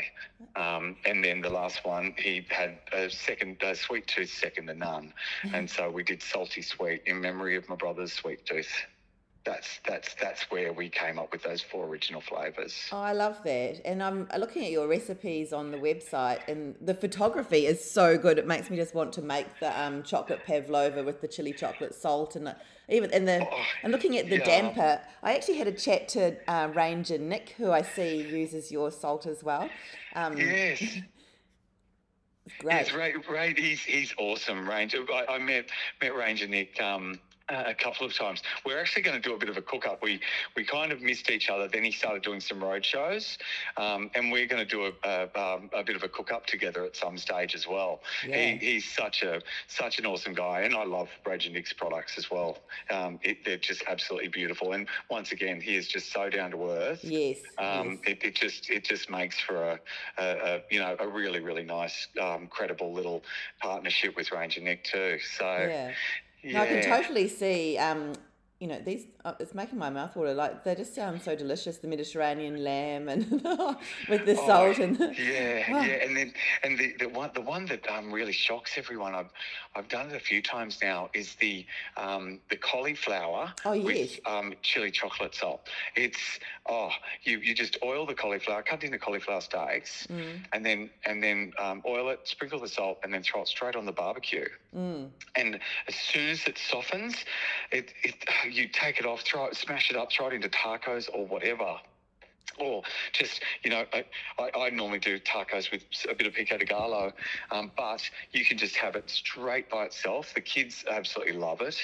Um, 0.57 0.97
and 1.05 1.23
then 1.23 1.41
the 1.41 1.51
last 1.51 1.85
one, 1.85 2.15
he 2.17 2.47
had 2.49 2.79
a 2.93 3.11
second 3.11 3.63
a 3.63 3.75
sweet 3.75 4.07
tooth, 4.07 4.31
second 4.31 4.67
to 4.69 4.75
none. 4.75 5.13
And 5.53 5.69
so 5.69 5.91
we 5.91 6.03
did 6.03 6.23
salty 6.23 6.63
sweet 6.63 7.03
in 7.07 7.21
memory 7.21 7.57
of 7.57 7.69
my 7.69 7.77
brother's 7.77 8.13
sweet 8.13 8.45
tooth. 8.47 8.73
That's 9.45 9.81
that's 9.87 10.15
that's 10.15 10.51
where 10.51 10.73
we 10.73 10.89
came 10.89 11.19
up 11.19 11.31
with 11.31 11.43
those 11.43 11.61
four 11.61 11.87
original 11.87 12.23
flavors. 12.23 12.75
Oh, 12.91 12.99
I 12.99 13.13
love 13.13 13.43
that. 13.45 13.83
And 13.85 14.03
I'm 14.03 14.27
looking 14.39 14.65
at 14.65 14.71
your 14.71 14.89
recipes 14.89 15.53
on 15.53 15.71
the 15.71 15.77
website, 15.77 16.49
and 16.49 16.75
the 16.81 16.95
photography 16.95 17.67
is 17.67 17.85
so 17.85 18.17
good. 18.17 18.39
It 18.39 18.47
makes 18.47 18.71
me 18.71 18.79
just 18.79 18.95
want 18.95 19.13
to 19.15 19.23
make 19.23 19.47
the 19.61 19.79
um, 19.79 20.03
chocolate 20.03 20.45
pavlova 20.47 21.03
with 21.03 21.21
the 21.21 21.29
chili 21.29 21.53
chocolate 21.53 21.95
salt 21.95 22.37
and 22.37 22.47
the, 22.47 22.57
even 22.89 23.11
and 23.13 23.29
the 23.29 23.47
Oh, 23.51 23.63
and 23.83 23.93
looking 23.93 24.17
at 24.17 24.31
the 24.31 24.39
yeah. 24.39 24.45
damper. 24.45 25.01
I 25.23 25.35
actually 25.35 25.59
had 25.59 25.67
a 25.69 25.73
chat 25.73 26.09
to 26.09 26.37
uh, 26.51 26.69
Ranger 26.75 27.19
Nick, 27.19 27.51
who 27.59 27.71
I 27.71 27.83
see 27.83 28.23
uses 28.23 28.73
your 28.73 28.91
salt 28.91 29.27
as 29.27 29.45
well. 29.45 29.69
Um, 30.15 30.39
Yes. 30.39 30.79
great. 32.59 32.75
Yes, 32.75 32.93
Ray, 32.93 33.15
Ray 33.29 33.55
he's, 33.55 33.81
he's 33.81 34.15
awesome, 34.19 34.67
Ranger. 34.69 35.05
I, 35.13 35.35
I 35.35 35.39
met 35.39 35.67
met 36.01 36.15
Ranger 36.15 36.47
Nick 36.47 36.81
um, 36.81 37.19
uh, 37.49 37.65
a 37.67 37.75
couple 37.75 38.07
of 38.07 38.15
times. 38.15 38.43
We're 38.65 38.79
actually 38.79 39.03
going 39.03 39.21
to 39.21 39.29
do 39.29 39.35
a 39.35 39.39
bit 39.39 39.49
of 39.49 39.57
a 39.57 39.63
cook 39.63 39.87
up. 39.87 40.03
We 40.03 40.21
we 40.57 40.65
kind 40.65 40.93
of 40.93 41.03
missed 41.03 41.31
each 41.31 41.51
other. 41.51 41.69
Then 41.69 41.85
he 41.85 41.93
started 41.93 42.23
doing 42.23 42.41
some 42.41 42.63
road 42.63 42.85
shows, 42.85 43.39
um, 43.77 44.11
and 44.15 44.33
we're 44.33 44.47
going 44.47 44.67
to 44.67 44.71
do 44.71 44.87
a, 44.87 44.93
a, 45.05 45.55
um, 45.55 45.71
a 45.73 45.83
bit 45.85 45.97
of 45.97 46.03
a 46.03 46.09
cook 46.09 46.33
up 46.33 46.47
together 46.47 46.85
at 46.85 46.97
some 46.97 47.19
stage 47.19 47.55
as 47.55 47.67
well. 47.67 48.01
Yeah. 48.27 48.53
He, 48.53 48.73
he's 48.73 48.91
such 48.91 49.23
a 49.23 49.43
such 49.69 49.99
an 49.99 50.07
awesome 50.07 50.35
guy, 50.35 50.63
and 50.63 50.75
I 50.75 50.85
love 50.85 51.09
Ranger 51.27 51.51
Nick's 51.51 51.73
products 51.73 52.17
as 52.19 52.31
well. 52.31 52.59
Um, 52.91 53.19
it, 53.23 53.45
they're 53.45 53.57
just 53.57 53.85
absolutely 53.87 54.29
beautiful. 54.29 54.73
And 54.73 54.87
once 55.11 55.33
again, 55.33 55.61
he 55.61 55.77
is 55.77 55.89
just 55.89 56.13
so 56.13 56.31
down 56.31 56.53
to 56.53 56.71
earth. 56.71 57.05
Yes. 57.05 57.39
Um, 57.59 57.91
yes. 57.91 57.99
it, 58.07 58.25
it 58.25 58.35
just 58.35 58.71
it 58.71 58.85
just 58.85 59.11
makes 59.11 59.39
for 59.39 59.57
a, 59.57 59.81
a, 60.19 60.25
a 60.25 60.63
you 60.71 60.81
know 60.81 60.97
a 60.99 61.07
really 61.07 61.41
really 61.41 61.65
nice 61.65 62.09
um, 62.21 62.47
credible 62.47 62.93
little 62.93 63.23
partnership 63.61 64.17
with 64.17 64.33
Ranger 64.33 64.63
Nick 64.63 64.85
too. 64.85 65.19
So 65.37 65.45
yeah. 65.45 65.93
No, 66.53 66.63
I 66.63 66.67
can 66.67 66.83
totally 66.85 67.29
see. 67.29 67.79
Um, 67.79 68.13
you 68.65 68.71
know, 68.71 68.81
these. 68.83 69.07
Uh, 69.27 69.35
it's 69.41 69.55
making 69.55 69.79
my 69.79 69.91
mouth 69.91 70.17
water. 70.17 70.33
Like 70.33 70.65
they 70.65 70.75
just 70.75 70.95
sound 70.95 71.21
so 71.21 71.37
delicious. 71.37 71.77
The 71.79 71.87
Mediterranean 71.87 72.65
lamb 72.65 73.11
and 73.11 73.31
with 74.09 74.25
the 74.25 74.37
Oh, 74.39 74.47
salt 74.47 74.79
and 74.79 74.97
the, 74.97 75.15
yeah, 75.19 75.71
Wow. 75.71 75.83
yeah, 75.83 76.05
and 76.05 76.17
then 76.17 76.33
and 76.63 76.79
the, 76.79 76.95
the 76.99 77.09
one 77.11 77.31
the 77.35 77.43
one 77.43 77.67
that 77.67 77.87
um, 77.91 78.11
really 78.11 78.33
shocks 78.33 78.73
everyone. 78.79 79.15
I've 79.15 79.29
I've 79.77 79.89
done 79.89 80.09
it 80.11 80.17
a 80.17 80.21
few 80.21 80.41
times 80.41 80.79
now. 80.83 81.11
Is 81.13 81.35
the 81.35 81.67
um, 81.99 82.41
the 82.49 82.57
cauliflower 82.57 83.53
Oh, 83.67 83.75
yes. 83.75 83.85
with 83.87 84.21
um, 84.27 84.55
chili 84.63 84.91
chocolate 84.91 85.35
salt. 85.35 85.69
It's 85.95 86.39
oh 86.67 86.89
you 87.25 87.39
you 87.41 87.55
just 87.55 87.77
oil 87.83 88.07
the 88.07 88.15
cauliflower, 88.15 88.63
cut 88.63 88.83
into 88.83 88.99
cauliflower 88.99 89.43
steaks, 89.43 90.07
Mm, 90.11 90.39
and 90.55 90.65
then 90.65 90.91
and 91.05 91.23
then 91.23 91.53
um, 91.59 91.83
oil 91.87 92.09
it, 92.09 92.21
sprinkle 92.25 92.61
the 92.61 92.69
salt, 92.69 92.99
and 93.03 93.13
then 93.13 93.23
throw 93.23 93.43
it 93.43 93.49
straight 93.49 93.77
on 93.77 93.85
the 93.85 93.93
barbecue. 93.93 94.49
mm. 94.75 95.09
And 95.37 95.59
as 95.89 95.95
soon 95.95 96.31
as 96.31 96.47
it 96.47 96.57
softens, 96.57 97.17
it, 97.73 97.93
it 98.05 98.15
you 98.57 98.69
take 98.69 98.99
it 98.99 99.07
off, 99.07 99.23
throw 99.23 99.47
it, 99.47 99.57
smash 99.57 99.91
it 99.91 99.97
up, 99.97 100.13
throw 100.13 100.29
it 100.29 100.35
into 100.35 100.49
tacos 100.49 101.09
or 101.13 101.27
whatever. 101.27 101.77
Or 102.59 102.83
just, 103.13 103.43
you 103.65 103.71
know, 103.71 103.85
I, 103.93 104.05
I, 104.55 104.71
normally 104.71 105.01
do 105.01 105.19
tacos 105.19 105.73
with 105.73 105.83
a 106.09 106.15
bit 106.15 106.27
of 106.27 106.35
pico 106.35 106.57
de 106.57 106.65
gallo, 106.65 107.13
um, 107.51 107.73
but 107.77 108.01
you 108.33 108.45
can 108.45 108.59
just 108.59 108.77
have 108.77 108.95
it 108.95 109.11
straight 109.11 109.69
by 109.69 109.85
itself. 109.85 110.33
The 110.35 110.41
kids 110.41 110.85
absolutely 110.89 111.35
love 111.35 111.63
it. 111.63 111.77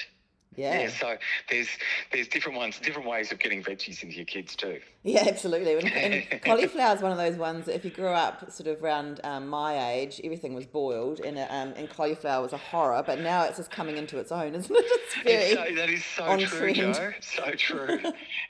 Yeah. 0.55 0.89
so 0.89 1.15
there's 1.49 1.69
there's 2.11 2.27
different 2.27 2.57
ones, 2.57 2.77
different 2.79 3.07
ways 3.07 3.31
of 3.31 3.39
getting 3.39 3.63
veggies 3.63 4.03
into 4.03 4.15
your 4.15 4.25
kids 4.25 4.55
too. 4.55 4.79
Yeah, 5.03 5.23
absolutely. 5.25 5.77
And, 5.77 6.23
and 6.31 6.41
cauliflower 6.43 6.95
is 6.95 7.01
one 7.01 7.11
of 7.11 7.17
those 7.17 7.37
ones 7.37 7.65
that 7.65 7.75
if 7.75 7.85
you 7.85 7.89
grew 7.89 8.09
up 8.09 8.51
sort 8.51 8.67
of 8.67 8.83
around 8.83 9.21
um, 9.23 9.47
my 9.47 9.93
age, 9.93 10.19
everything 10.23 10.53
was 10.53 10.65
boiled, 10.65 11.21
and 11.21 11.37
um, 11.37 11.73
and 11.77 11.89
cauliflower 11.89 12.41
was 12.41 12.51
a 12.53 12.57
horror. 12.57 13.01
But 13.05 13.21
now 13.21 13.43
it's 13.43 13.57
just 13.57 13.71
coming 13.71 13.97
into 13.97 14.19
its 14.19 14.31
own, 14.31 14.53
isn't 14.55 14.75
it? 14.75 14.85
It's 14.85 15.23
very 15.23 15.53
so, 15.55 15.75
that 15.75 15.89
is 15.89 16.03
so 16.03 16.37
true, 16.37 16.73
trend. 16.73 16.95
Joe. 16.95 17.11
So 17.21 17.51
true. 17.51 17.99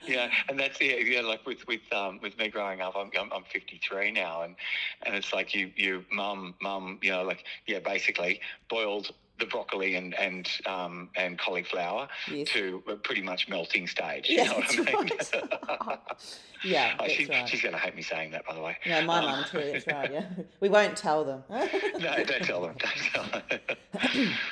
yeah, 0.07 0.29
and 0.49 0.59
that's 0.59 0.81
yeah, 0.81 0.95
yeah. 0.95 1.21
Like 1.21 1.45
with 1.45 1.67
with 1.67 1.81
um 1.93 2.19
with 2.21 2.37
me 2.39 2.49
growing 2.49 2.81
up, 2.81 2.95
I'm 2.97 3.11
I'm, 3.19 3.31
I'm 3.31 3.43
53 3.43 4.11
now, 4.11 4.41
and 4.41 4.55
and 5.03 5.15
it's 5.15 5.33
like 5.33 5.53
you 5.53 5.71
you 5.75 6.03
mum 6.11 6.55
mum 6.61 6.97
you 7.03 7.11
know 7.11 7.23
like 7.23 7.45
yeah 7.67 7.79
basically 7.79 8.41
boiled 8.69 9.11
the 9.41 9.45
broccoli 9.47 9.95
and 9.95 10.13
and 10.13 10.49
um 10.67 11.09
and 11.17 11.37
cauliflower 11.37 12.07
Yes. 12.29 12.47
to 12.49 12.81
a 12.87 12.95
pretty 12.95 13.21
much 13.21 13.49
melting 13.49 13.87
stage. 13.87 14.29
You 14.29 14.37
Yeah, 14.37 14.43
know 14.45 14.53
what 14.57 14.79
I 14.79 15.01
mean? 15.01 15.09
that's 15.17 15.31
yeah, 16.63 16.95
Oh, 16.99 17.07
she, 17.07 17.25
right. 17.25 17.49
She's 17.49 17.61
gonna 17.61 17.77
hate 17.77 17.95
me 17.95 18.03
saying 18.03 18.31
that, 18.31 18.45
by 18.45 18.53
the 18.53 18.61
way. 18.61 18.77
No, 18.85 19.01
my 19.03 19.19
Um, 19.19 19.25
mum 19.25 19.45
too. 19.51 19.59
That's 19.73 19.87
right. 19.87 20.11
Yeah, 20.17 20.25
we 20.61 20.69
won't 20.69 20.95
tell 20.95 21.25
them. 21.25 21.43
no, 21.49 22.23
don't 22.23 22.43
tell 22.43 22.61
them. 22.61 22.75
Don't 22.77 22.97
tell 23.13 23.25
them. 23.25 24.33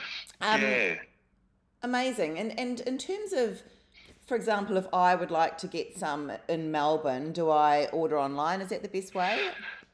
Um, 0.41 0.61
yeah. 0.61 0.95
Amazing. 1.83 2.39
And 2.39 2.57
and 2.59 2.79
in 2.81 2.97
terms 2.97 3.33
of, 3.33 3.61
for 4.25 4.35
example, 4.35 4.77
if 4.77 4.87
I 4.93 5.13
would 5.15 5.31
like 5.31 5.57
to 5.59 5.67
get 5.67 5.97
some 5.97 6.31
in 6.47 6.71
Melbourne, 6.71 7.33
do 7.33 7.49
I 7.49 7.87
order 7.91 8.17
online? 8.17 8.61
Is 8.61 8.69
that 8.69 8.81
the 8.81 8.87
best 8.87 9.13
way? 9.13 9.49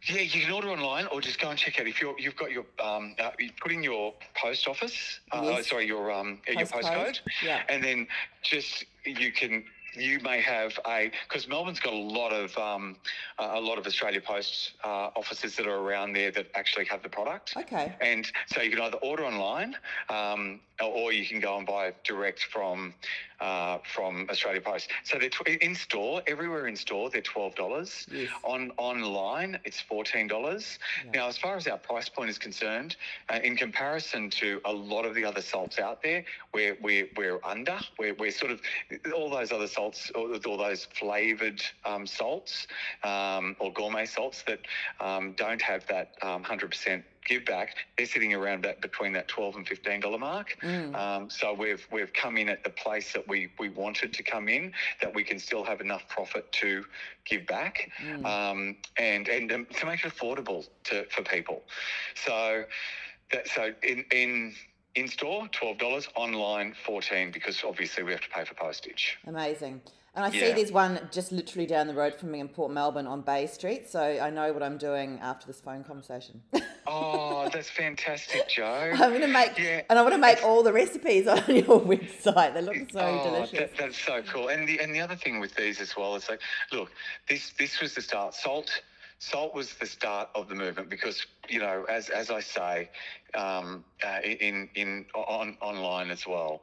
Yeah, 0.08 0.22
you 0.22 0.42
can 0.42 0.52
order 0.52 0.70
online 0.70 1.08
or 1.08 1.20
just 1.22 1.40
go 1.40 1.50
and 1.50 1.58
check 1.58 1.80
out 1.80 1.88
if 1.88 2.00
you're 2.02 2.16
you've 2.20 2.36
got 2.36 2.52
your 2.52 2.66
um 2.84 3.16
uh, 3.20 3.32
you 3.40 3.50
put 3.60 3.72
in 3.72 3.82
your 3.82 4.14
post 4.36 4.68
office 4.68 5.20
uh, 5.32 5.42
Yes. 5.44 5.70
sorry 5.70 5.88
your 5.88 6.12
um 6.12 6.40
uh, 6.48 6.52
your 6.52 6.68
Postcode, 6.68 6.84
postcode 6.84 7.20
yeah. 7.44 7.64
and 7.70 7.84
then 7.84 8.08
just 8.44 8.86
you 9.06 9.32
can 9.32 9.64
you 9.98 10.20
may 10.20 10.42
have 10.42 10.78
a 10.86 11.12
because 11.28 11.48
Melbourne's 11.48 11.80
got 11.80 11.94
a 11.94 11.98
lot 11.98 12.32
of 12.34 12.56
um 12.58 12.98
a 13.40 13.60
lot 13.60 13.78
of 13.78 13.88
Australia 13.88 14.22
Post 14.22 14.74
uh, 14.84 15.10
offices 15.16 15.56
that 15.56 15.66
are 15.68 15.78
around 15.80 16.14
there 16.14 16.32
that 16.32 16.48
actually 16.54 16.86
have 16.86 17.02
the 17.02 17.10
product. 17.10 17.54
Okay. 17.56 17.94
And 18.02 18.30
so 18.48 18.62
you 18.62 18.72
can 18.72 18.82
either 18.82 18.98
order 18.98 19.26
online, 19.26 19.76
um, 20.10 20.60
or 20.84 21.14
you 21.14 21.26
can 21.26 21.40
go 21.40 21.58
and 21.58 21.66
buy 21.66 21.94
direct 22.04 22.44
from 22.44 22.94
uh, 23.40 23.80
from 23.94 24.28
Australia 24.30 24.62
Post. 24.62 24.90
So 25.04 25.18
they're 25.20 25.30
tw- 25.30 25.48
in 25.62 25.76
store 25.76 26.22
everywhere 26.28 26.68
in 26.68 26.76
store. 26.76 27.10
They're 27.10 27.22
twelve 27.22 27.56
dollars. 27.56 28.06
Yes. 28.12 28.30
On 28.44 28.72
online, 28.78 29.60
it's 29.66 29.80
fourteen 29.82 30.28
dollars. 30.28 30.80
Yeah. 31.06 31.12
Now, 31.22 31.28
as 31.28 31.38
far 31.38 31.56
as 31.56 31.68
our 31.68 31.78
price 31.78 32.10
point 32.10 32.30
is 32.30 32.38
concerned, 32.38 32.96
uh, 33.30 33.40
in 33.44 33.56
comparison 33.56 34.30
to 34.32 34.62
a 34.66 34.72
lot 34.72 35.06
of 35.06 35.16
the 35.16 35.26
other 35.26 35.42
salts 35.42 35.80
out 35.80 36.02
there, 36.02 36.24
we're 36.54 36.78
we're, 36.82 37.08
we're 37.18 37.40
under. 37.44 37.78
We're, 37.98 38.14
we're 38.16 38.32
sort 38.32 38.52
of 38.52 38.62
all 39.16 39.30
those 39.30 39.52
other 39.52 39.68
salts, 39.68 40.12
all, 40.16 40.34
all 40.46 40.58
those 40.58 40.86
flavoured 40.86 41.62
um, 41.86 42.06
salts 42.08 42.68
um, 43.04 43.56
or 43.60 43.72
gourmet 43.74 44.06
salts 44.06 44.44
that 44.44 44.60
um, 45.00 45.34
don't 45.34 45.62
have 45.62 45.86
that 45.88 46.16
um, 46.22 46.44
hundred 46.44 46.70
percent 46.72 47.04
give 47.26 47.46
back. 47.46 47.76
They're 47.98 48.06
sitting 48.06 48.34
around 48.34 48.64
that 48.64 48.82
between 48.82 49.14
that 49.14 49.28
twelve 49.28 49.56
and 49.56 49.68
fifteen 49.68 50.00
dollar 50.00 50.18
mark. 50.18 50.56
Mm. 50.62 50.96
Um, 50.96 51.30
so 51.30 51.54
we've 51.54 51.86
we've 51.92 52.14
come 52.14 52.38
in 52.38 52.48
at 52.50 52.64
the 52.64 52.70
place 52.70 53.12
that 53.14 53.28
we 53.28 53.50
we 53.60 53.70
wanted 53.70 54.14
to 54.14 54.24
come 54.24 54.48
in, 54.48 54.72
that 55.02 55.14
we 55.14 55.24
can 55.24 55.40
still 55.40 55.64
have 55.64 55.82
enough 55.82 56.08
profit 56.08 56.52
to 56.54 56.86
give 57.26 57.46
back, 57.48 57.90
Mm. 58.02 58.26
um, 58.26 58.78
and 58.98 59.28
and 59.28 59.52
um, 59.52 59.66
to 59.80 59.86
make 59.86 60.06
it 60.06 60.14
affordable 60.14 60.68
to 60.86 61.06
for 61.10 61.24
people. 61.24 61.64
So 62.26 62.64
that 63.32 63.48
so 63.48 63.74
in 63.84 64.06
in 64.12 64.54
in 64.96 65.08
store 65.08 65.48
twelve 65.52 65.78
dollars, 65.80 66.08
online 66.16 66.74
fourteen 66.86 67.32
because 67.32 67.64
obviously 67.64 68.04
we 68.04 68.12
have 68.12 68.22
to 68.22 68.30
pay 68.30 68.46
for 68.46 68.54
postage. 68.54 69.18
Amazing. 69.28 69.82
And 70.18 70.24
I 70.24 70.30
see 70.32 70.48
Yeah. 70.48 70.54
there's 70.54 70.72
one 70.72 71.10
just 71.12 71.34
literally 71.34 71.66
down 71.66 71.88
the 71.88 71.94
road 71.94 72.16
from 72.16 72.32
me 72.32 72.40
in 72.40 72.48
Port 72.48 72.72
Melbourne 72.72 73.06
on 73.06 73.20
Bay 73.20 73.48
Street, 73.48 73.90
so 73.90 74.00
I 74.02 74.30
know 74.30 74.54
what 74.54 74.64
I'm 74.64 74.78
doing 74.78 75.20
after 75.22 75.46
this 75.46 75.60
phone 75.60 75.84
conversation. 75.84 76.42
Oh, 76.96 77.50
that's 77.52 77.70
fantastic, 77.70 78.48
Joe. 78.48 78.92
I'm 78.94 79.10
going 79.10 79.22
to 79.22 79.28
make, 79.28 79.58
Yeah. 79.58 79.82
and 79.90 80.00
I 80.00 80.02
want 80.02 80.14
to 80.14 80.20
make 80.20 80.44
all 80.44 80.64
the 80.64 80.72
recipes 80.72 81.28
on 81.28 81.44
your 81.48 81.82
website. 81.82 82.54
They 82.54 82.62
look 82.62 82.78
so 82.92 83.00
oh, 83.00 83.24
delicious. 83.24 83.72
That, 83.72 83.78
that's 83.78 84.02
so 84.02 84.22
cool. 84.24 84.50
And 84.50 84.68
the 84.68 84.80
and 84.80 84.94
the 84.94 85.02
other 85.02 85.16
thing 85.16 85.40
with 85.40 85.56
these 85.56 85.82
as 85.82 85.96
well 85.96 86.16
is 86.16 86.30
like, 86.30 86.42
look, 86.72 86.92
this 87.28 87.52
this 87.58 87.82
was 87.82 87.94
the 87.96 88.02
start. 88.02 88.34
Soult, 88.34 88.70
Soult 89.20 89.54
was 89.54 89.74
the 89.76 89.86
start 89.86 90.30
of 90.36 90.48
the 90.48 90.56
movement 90.56 90.90
because 90.90 91.26
you 91.50 91.60
know, 91.60 91.86
as 91.90 92.10
as 92.10 92.32
I 92.32 92.40
say, 92.40 92.90
um, 93.34 93.84
uh, 94.06 94.20
in 94.24 94.70
in 94.76 95.06
on 95.14 95.58
online 95.62 96.12
as 96.12 96.26
well. 96.26 96.62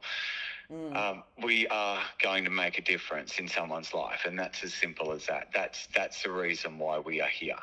Mm. 0.71 0.95
Um, 0.95 1.23
we 1.43 1.67
are 1.67 1.99
going 2.19 2.45
to 2.45 2.49
make 2.49 2.79
a 2.79 2.81
difference 2.81 3.37
in 3.37 3.47
someone's 3.49 3.93
life, 3.93 4.21
and 4.25 4.39
that's 4.39 4.63
as 4.63 4.73
simple 4.73 5.11
as 5.11 5.25
that. 5.27 5.49
That's 5.53 5.87
that's 5.93 6.23
the 6.23 6.31
reason 6.31 6.79
why 6.79 6.99
we 6.99 7.21
are 7.21 7.27
here. 7.27 7.59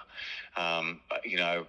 Um, 0.57 1.01
but, 1.09 1.25
you 1.27 1.39
know 1.39 1.67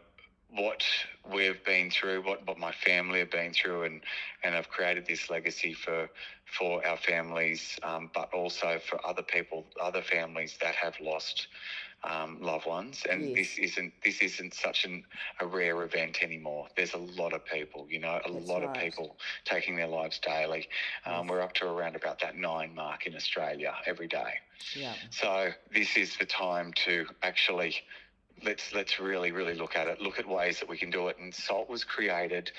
what 0.53 0.83
we've 1.31 1.63
been 1.63 1.89
through, 1.91 2.23
what, 2.23 2.45
what 2.47 2.57
my 2.57 2.71
family 2.71 3.19
have 3.19 3.31
been 3.31 3.53
through, 3.53 3.83
and 3.83 4.01
and 4.43 4.55
I've 4.55 4.69
created 4.69 5.05
this 5.05 5.29
legacy 5.29 5.73
for 5.73 6.09
for 6.45 6.85
our 6.85 6.97
families, 6.97 7.79
um, 7.83 8.09
but 8.13 8.33
also 8.33 8.79
for 8.79 8.99
other 9.05 9.23
people, 9.23 9.65
other 9.81 10.01
families 10.01 10.57
that 10.61 10.75
have 10.75 10.95
lost 10.99 11.47
um, 12.03 12.37
loved 12.41 12.65
ones. 12.65 13.03
And 13.09 13.31
Yes. 13.31 13.35
this 13.35 13.57
isn't 13.57 13.93
this 14.03 14.21
isn't 14.21 14.53
such 14.53 14.85
an, 14.85 15.03
a 15.39 15.45
rare 15.47 15.83
event 15.83 16.23
anymore. 16.23 16.67
There's 16.75 16.93
a 16.93 16.97
lot 16.97 17.33
of 17.33 17.45
people, 17.45 17.87
you 17.89 17.99
know, 17.99 18.19
a 18.25 18.29
That's 18.31 18.45
lot 18.47 18.63
of 18.63 18.73
people 18.73 19.17
taking 19.45 19.75
their 19.75 19.87
lives 19.87 20.19
daily. 20.19 20.67
Um, 21.05 21.27
Yes. 21.27 21.27
We're 21.27 21.41
up 21.41 21.53
to 21.55 21.67
around 21.67 21.95
about 21.95 22.19
that 22.21 22.35
nine 22.35 22.75
mark 22.75 23.05
in 23.07 23.15
Australia 23.15 23.73
every 23.85 24.07
day. 24.07 24.33
Yeah. 24.73 24.97
So 25.09 25.51
this 25.73 25.97
is 25.97 26.17
the 26.17 26.25
time 26.25 26.73
to 26.85 27.05
actually 27.23 27.75
let's 28.43 28.73
let's 28.73 28.99
really 28.99 29.31
really 29.31 29.53
look 29.55 29.75
at 29.75 29.87
it. 29.87 30.01
Look 30.01 30.19
at 30.19 30.27
ways 30.27 30.59
that 30.59 30.69
we 30.69 30.77
can 30.77 30.89
do 30.89 31.07
it. 31.07 31.17
And 31.19 31.33
Soult 31.33 31.69
was 31.69 31.83
created 31.83 32.51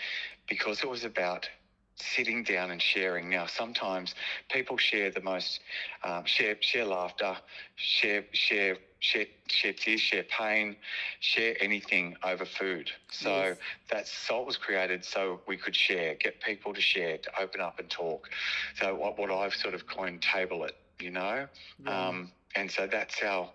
because 0.48 0.82
it 0.82 0.88
was 0.88 1.04
about 1.04 1.48
sitting 1.96 2.42
down 2.42 2.70
and 2.70 2.80
sharing. 2.80 3.28
Now 3.30 3.46
sometimes 3.46 4.14
people 4.50 4.76
share 4.78 5.11
the 5.11 5.20
most 5.20 5.61
um, 6.04 6.24
share 6.24 6.56
share 6.61 6.85
laughter, 6.85 7.37
share 7.76 8.24
share. 8.32 8.76
Share, 9.00 9.26
share 9.48 9.72
tears, 9.72 10.00
share 10.00 10.22
pain, 10.22 10.76
share 11.18 11.56
anything 11.61 12.14
over 12.22 12.44
food. 12.44 12.90
So 13.11 13.30
Yes. 13.30 13.58
that 13.90 14.06
Soult 14.06 14.46
was 14.46 14.56
created 14.56 15.04
so 15.04 15.40
we 15.46 15.56
could 15.56 15.74
share, 15.74 16.14
get 16.14 16.40
people 16.40 16.72
to 16.72 16.80
share, 16.80 17.18
to 17.18 17.40
open 17.40 17.61
up 17.61 17.80
and 17.80 17.90
talk. 17.90 18.30
So 18.76 18.94
what, 18.94 19.18
what 19.18 19.30
I've 19.30 19.54
sort 19.54 19.74
of 19.74 19.87
coined 19.88 20.22
table 20.22 20.64
it, 20.64 20.76
you 21.00 21.11
know, 21.11 21.48
Yeah. 21.85 22.08
um, 22.08 22.30
and 22.54 22.70
so 22.70 22.87
that's 22.87 23.22
our 23.22 23.50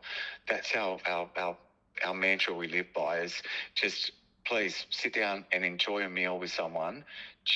that's 0.48 0.76
our, 0.76 1.00
our 1.06 1.30
our 1.38 1.56
our 2.06 2.14
mantra 2.14 2.54
we 2.54 2.68
live 2.68 2.88
by 2.94 3.20
is 3.20 3.42
just 3.76 4.12
please 4.46 4.86
sit 4.90 5.14
down 5.14 5.46
and 5.52 5.66
enjoy 5.66 6.04
a 6.04 6.10
meal 6.10 6.40
with 6.40 6.52
someone 6.52 7.04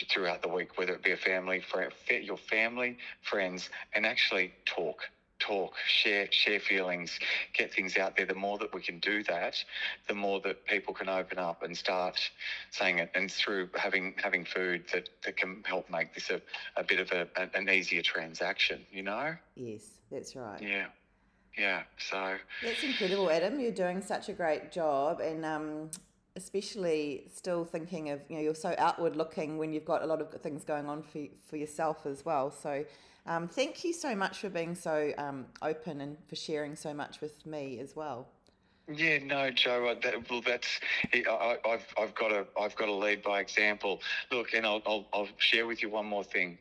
throughout 0.10 0.41
the 0.41 0.49
week, 0.49 0.77
whether 0.77 0.93
it 0.93 1.04
be 1.04 1.12
a 1.12 1.17
family, 1.17 1.62
friend, 1.62 1.91
your 2.21 2.38
family, 2.38 2.97
friends, 3.21 3.69
and 3.93 4.06
actually 4.06 4.54
talk. 4.65 5.10
Talk, 5.39 5.73
share, 5.88 6.27
share 6.32 6.60
feelings, 6.60 7.17
get 7.54 7.73
things 7.73 7.97
out 7.97 8.15
there. 8.15 8.27
The 8.27 8.36
more 8.36 8.60
that 8.60 8.75
we 8.75 8.80
can 8.80 8.99
do 8.99 9.23
that, 9.23 9.56
the 10.08 10.13
more 10.13 10.39
that 10.41 10.65
people 10.67 10.93
can 10.93 11.10
open 11.10 11.39
up 11.39 11.63
and 11.63 11.75
start 11.75 12.19
saying 12.69 12.99
it. 12.99 13.10
And 13.15 13.32
through 13.32 13.69
having 13.75 14.13
having 14.17 14.45
food 14.45 14.84
that, 14.93 15.10
that 15.25 15.38
can 15.38 15.63
help 15.65 15.89
make 15.89 16.13
this 16.13 16.30
a, 16.30 16.41
a 16.75 16.84
bit 16.84 16.99
of 16.99 17.12
a, 17.12 17.27
an 17.56 17.67
easier 17.69 18.04
transaction, 18.04 18.86
you 18.91 19.01
know? 19.01 19.34
yes, 19.56 19.82
that's 20.12 20.36
right. 20.36 20.62
Yeah. 20.62 20.86
Yeah. 21.58 21.84
So 21.98 22.36
That's 22.64 22.84
incredible, 22.84 23.30
Adam. 23.30 23.60
You're 23.60 23.72
doing 23.72 24.02
such 24.02 24.30
a 24.30 24.34
great 24.34 24.72
job, 24.72 25.20
and 25.20 25.44
um, 25.46 25.92
especially 26.36 27.26
still 27.34 27.66
thinking 27.66 28.10
of 28.10 28.22
you 28.30 28.38
know 28.38 28.42
you're 28.42 28.56
so 28.56 28.74
outward 28.78 29.16
looking 29.16 29.58
when 29.58 29.74
you've 29.74 29.86
got 29.86 30.02
a 30.02 30.06
lot 30.06 30.22
of 30.22 30.32
things 30.42 30.64
going 30.64 30.88
on 30.88 31.04
for 31.04 31.22
for 31.50 31.58
yourself 31.58 32.06
as 32.06 32.24
well. 32.26 32.52
So, 32.52 32.86
um, 33.26 33.48
thank 33.48 33.84
you 33.84 33.94
so 33.94 34.16
much 34.16 34.40
for 34.40 34.50
being 34.50 34.76
so 34.76 35.12
um, 35.18 35.46
open 35.62 36.02
and 36.02 36.18
for 36.28 36.36
sharing 36.36 36.76
so 36.76 36.94
much 36.94 37.22
with 37.22 37.46
me 37.46 37.80
as 37.80 37.96
well. 37.96 38.28
Yeah, 38.92 39.20
no, 39.24 39.52
Joe. 39.52 39.88
uh, 39.88 39.96
That, 40.04 40.30
well, 40.30 40.42
that's 40.42 40.68
I, 41.14 41.24
I- 41.30 41.70
I've 41.74 41.86
I've 42.00 42.16
got 42.16 42.30
to 42.30 42.48
I've 42.60 42.76
got 42.76 42.86
to 42.88 42.94
lead 42.94 43.22
by 43.24 43.40
example. 43.42 44.02
Look, 44.32 44.54
and 44.54 44.66
I'll 44.66 44.82
I'll, 44.86 45.06
I'll 45.14 45.28
share 45.38 45.68
with 45.68 45.82
you 45.82 45.90
one 45.90 46.06
more 46.06 46.24
thing. 46.24 46.58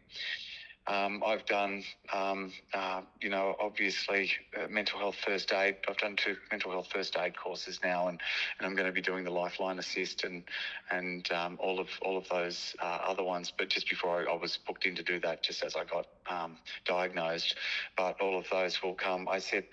Um, 0.86 1.22
I've 1.24 1.44
done, 1.46 1.84
um, 2.12 2.52
uh, 2.74 3.02
you 3.20 3.28
know, 3.28 3.54
obviously 3.60 4.32
uh, 4.58 4.66
mental 4.68 4.98
health 4.98 5.16
first 5.24 5.52
aid. 5.52 5.76
I've 5.88 5.98
done 5.98 6.16
two 6.16 6.36
mental 6.50 6.70
health 6.72 6.88
first 6.92 7.16
aid 7.16 7.36
courses 7.36 7.78
now, 7.84 8.08
and, 8.08 8.20
and 8.58 8.66
I'm 8.66 8.74
going 8.74 8.86
to 8.86 8.92
be 8.92 9.02
doing 9.02 9.22
the 9.22 9.30
Lifeline 9.30 9.76
ASIST 9.76 10.24
and 10.24 10.42
and 10.90 11.30
um, 11.32 11.58
all 11.60 11.78
of 11.78 11.88
all 12.02 12.16
of 12.16 12.28
those 12.28 12.74
uh, 12.82 12.98
other 13.06 13.22
ones. 13.22 13.52
But 13.56 13.68
just 13.68 13.88
before 13.88 14.26
I, 14.28 14.32
I 14.32 14.36
was 14.36 14.58
booked 14.66 14.86
in 14.86 14.94
to 14.96 15.02
do 15.02 15.20
that, 15.20 15.42
just 15.42 15.62
as 15.62 15.76
I 15.76 15.84
got 15.84 16.06
um, 16.28 16.56
diagnosed, 16.86 17.56
but 17.96 18.20
all 18.20 18.38
of 18.38 18.46
those 18.50 18.82
will 18.82 18.94
come. 18.94 19.28
I 19.28 19.38
said, 19.38 19.64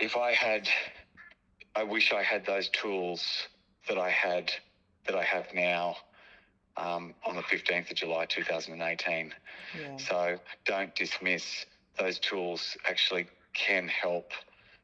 if 0.00 0.16
I 0.16 0.32
had 0.32 0.68
I 1.74 1.84
wish 1.84 2.12
I 2.12 2.22
had 2.22 2.44
those 2.44 2.68
tools 2.70 3.46
that 3.86 3.98
I 3.98 4.10
had 4.10 4.50
that 5.06 5.14
I 5.14 5.22
have 5.22 5.46
now 5.54 5.96
um, 6.78 7.14
on 7.26 7.36
the 7.36 7.42
15th 7.42 7.90
of 7.90 7.96
July 7.96 8.26
2018. 8.26 9.34
Yeah. 9.72 9.98
So 9.98 10.38
don't 10.66 10.94
dismiss 10.94 11.66
those 11.98 12.18
tools 12.18 12.76
actually 12.88 13.28
can 13.54 13.88
help 13.88 14.32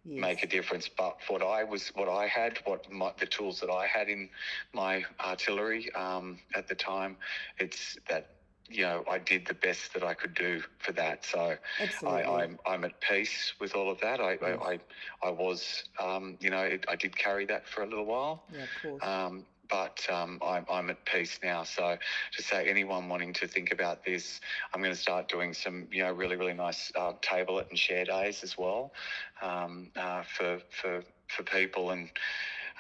Yes. 0.05 0.21
make 0.23 0.43
a 0.45 0.47
difference. 0.47 0.89
But 0.89 1.17
what 1.29 1.43
I 1.43 1.65
was, 1.65 1.89
what 1.95 2.09
I 2.09 2.27
had, 2.27 2.59
what 2.65 2.91
my, 2.91 3.13
the 3.19 3.27
tools 3.27 3.61
that 3.61 3.71
I 3.71 3.87
had 3.87 4.09
in 4.09 4.31
my 4.73 5.05
artillery 5.25 5.93
um, 5.95 6.41
at 6.55 6.69
the 6.69 6.75
time, 6.75 7.17
it's 7.59 7.99
that 8.09 8.31
you 8.69 8.83
know 8.83 9.05
I 9.11 9.19
did 9.19 9.47
the 9.47 9.55
best 9.55 9.93
that 9.95 10.03
I 10.05 10.15
could 10.15 10.35
do 10.35 10.63
for 10.79 10.93
that. 10.93 11.25
So 11.25 11.57
Absolutely. 11.79 12.23
I, 12.33 12.43
I'm 12.43 12.59
I'm 12.67 12.85
at 12.85 13.01
peace 13.01 13.55
with 13.61 13.75
all 13.75 13.91
of 13.91 14.01
that. 14.01 14.21
I 14.21 14.39
Yes. 14.41 14.63
I, 14.63 14.73
I, 14.75 14.79
I 15.25 15.31
was 15.31 15.85
um, 16.01 16.37
you 16.41 16.51
know 16.51 16.63
it, 16.63 16.85
I 16.89 16.97
did 16.97 17.17
carry 17.17 17.47
that 17.47 17.67
for 17.69 17.83
a 17.83 17.87
little 17.87 18.07
while, 18.07 18.45
yeah, 18.49 18.63
of 18.63 18.75
course. 18.75 19.03
um, 19.03 19.47
but 19.75 20.07
um, 20.09 20.39
I'm 20.41 20.65
I'm 20.71 20.89
at 20.91 21.05
peace 21.05 21.41
now. 21.43 21.65
So 21.65 21.99
to 22.37 22.43
say 22.43 22.69
anyone 22.69 23.09
wanting 23.09 23.33
to 23.35 23.49
think 23.49 23.73
about 23.73 24.05
this, 24.05 24.41
I'm 24.73 24.81
going 24.81 24.95
to 24.95 25.01
start 25.01 25.29
doing 25.29 25.53
some 25.53 25.89
you 25.91 26.05
know 26.05 26.13
really 26.13 26.37
really 26.37 26.55
nice 26.55 26.93
uh, 26.95 27.15
table 27.23 27.59
it 27.59 27.67
and 27.71 27.79
share 27.79 28.05
days 28.05 28.45
as 28.45 28.57
well 28.57 28.93
um, 29.43 29.91
uh, 29.97 30.23
for 30.23 30.61
for 30.81 31.03
for 31.29 31.43
people 31.43 31.91
and. 31.91 32.09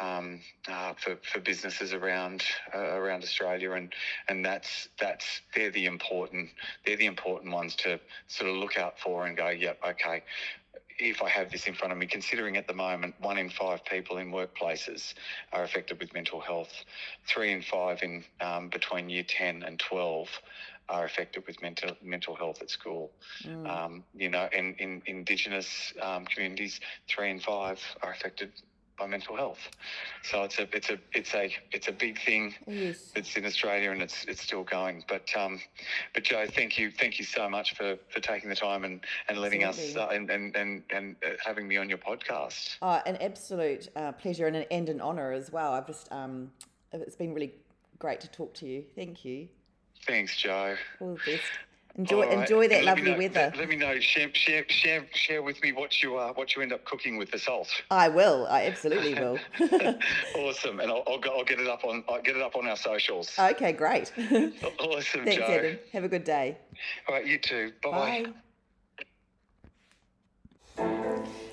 um, 0.01 0.41
uh, 0.69 0.93
for, 0.95 1.17
for 1.23 1.39
businesses 1.41 1.93
around 1.93 2.43
uh, 2.75 2.97
around 3.01 3.23
Australia, 3.23 3.73
and 3.73 3.93
and 4.29 4.45
that's 4.45 4.89
that's 4.99 5.43
they're 5.55 5.71
the 5.71 5.87
important 5.87 6.49
they're 6.85 6.97
the 6.97 7.07
important 7.07 7.53
ones 7.53 7.77
to 7.77 8.01
sort 8.27 8.51
of 8.51 8.57
look 8.57 8.77
out 8.77 8.99
for 8.99 9.27
and 9.27 9.37
go, 9.37 9.51
yep, 9.51 9.79
okay. 9.87 10.23
If 10.99 11.23
I 11.23 11.29
have 11.29 11.51
this 11.51 11.67
in 11.67 11.75
front 11.75 11.93
of 11.93 11.99
me, 11.99 12.07
considering 12.07 12.57
at 12.57 12.67
the 12.67 12.75
moment 12.75 13.15
one 13.21 13.39
in 13.39 13.51
five 13.51 13.85
people 13.85 14.19
in 14.19 14.31
workplaces 14.31 15.15
are 15.53 15.65
affected 15.65 15.99
with 15.99 16.15
mental 16.15 16.41
health, 16.41 16.73
three 17.27 17.53
in 17.53 17.63
five 17.63 18.03
in 18.03 18.25
um, 18.41 18.69
between 18.69 19.09
year 19.09 19.25
ten 19.27 19.63
and 19.63 19.79
twelve 19.79 20.29
are 20.89 21.05
affected 21.05 21.47
with 21.47 21.61
mental 21.63 21.97
mental 22.03 22.35
health 22.35 22.61
at 22.61 22.71
school. 22.71 23.11
Mm. 23.43 23.69
Um, 23.69 24.05
you 24.15 24.29
know, 24.29 24.49
in, 24.53 24.75
in 24.75 25.03
Indigenous 25.07 25.93
um, 26.01 26.27
communities, 26.27 26.81
three 27.09 27.31
in 27.31 27.41
five 27.41 27.81
are 28.03 28.13
affected 28.13 28.53
by 28.99 29.07
mental 29.07 29.37
health. 29.37 29.59
So 30.23 30.45
it's 30.45 30.59
a 30.59 30.69
it's 30.75 30.91
a 30.91 30.99
it's 31.13 31.35
a 31.35 31.51
it's 31.73 31.89
a 31.89 31.93
big 31.93 32.21
thing. 32.21 32.55
Yes. 32.67 33.13
It's 33.15 33.37
in 33.37 33.45
Australia 33.45 33.91
and 33.91 34.03
it's 34.03 34.25
it's 34.25 34.43
still 34.43 34.65
going. 34.65 35.05
But 35.09 35.29
um, 35.37 35.61
but 36.13 36.25
Joe, 36.25 36.47
thank 36.47 36.79
you 36.79 36.91
thank 36.91 37.19
you 37.19 37.25
so 37.25 37.49
much 37.49 37.77
for, 37.77 37.97
for 38.09 38.21
taking 38.21 38.49
the 38.49 38.57
time 38.57 38.85
and, 38.85 39.01
and 39.29 39.39
letting 39.39 39.65
Absolutely. 39.65 40.01
us 40.01 40.09
uh, 40.09 40.15
and 40.15 40.31
and 40.31 40.57
and, 40.57 40.83
and 40.91 41.17
uh, 41.25 41.31
having 41.45 41.67
me 41.67 41.77
on 41.77 41.89
your 41.89 41.99
podcast. 41.99 42.77
Oh, 42.83 43.01
an 43.07 43.17
absolute 43.21 43.89
uh, 43.97 44.13
pleasure 44.13 44.47
and 44.47 44.57
an, 44.57 44.67
and 44.71 44.89
an 44.89 45.01
honor 45.01 45.33
as 45.33 45.51
well. 45.51 45.73
I've 45.73 45.87
just 45.87 46.11
um, 46.13 46.51
it's 46.93 47.17
been 47.17 47.35
really 47.35 47.55
great 47.99 48.21
to 48.21 48.29
talk 48.29 48.55
to 48.55 48.67
you. 48.67 48.85
Thank 48.95 49.25
you. 49.25 49.49
Thanks, 50.07 50.37
Joe. 50.37 50.77
All 51.01 51.15
the 51.15 51.33
best. 51.33 51.43
Enjoy 51.97 52.27
right. 52.27 52.39
enjoy 52.39 52.67
that 52.69 52.85
lovely 52.85 53.13
know, 53.13 53.19
weather. 53.19 53.53
Let, 53.53 53.57
let, 53.57 53.69
me 53.69 53.77
know. 53.77 54.01
Share, 54.01 54.29
share 54.35 54.65
share 54.69 55.07
share 55.13 55.43
with 55.45 55.63
me 55.63 55.71
what 55.71 56.03
you 56.03 56.17
uh, 56.17 56.33
what 56.33 56.57
you 56.57 56.63
end 56.63 56.73
up 56.73 56.85
cooking 56.85 57.19
with 57.19 57.31
the 57.31 57.39
salt. 57.39 57.69
I 57.89 58.09
will. 58.09 58.49
I 58.49 58.67
absolutely 58.67 59.15
will. 59.15 59.39
awesome, 60.35 60.81
and 60.81 60.91
I'll, 60.91 61.05
I'll, 61.07 61.21
I'll, 61.31 61.45
get 61.45 61.61
it 61.61 61.69
up 61.69 61.85
on 61.85 62.03
I'll 62.09 62.21
get 62.21 62.35
it 62.35 62.43
up 62.43 62.57
on 62.57 62.67
our 62.67 62.77
socials. 62.77 63.33
Okay, 63.39 63.73
great. 63.73 64.13
awesome, 64.19 65.25
Thanks, 65.25 65.37
Joe. 65.37 65.45
Adam. 65.45 65.79
Have 65.93 66.03
a 66.03 66.09
good 66.09 66.25
day. 66.25 66.59
All 67.09 67.15
right, 67.15 67.27
you 67.27 67.39
too. 67.39 67.73
Bye-bye. 67.81 68.27
Bye. 68.27 68.33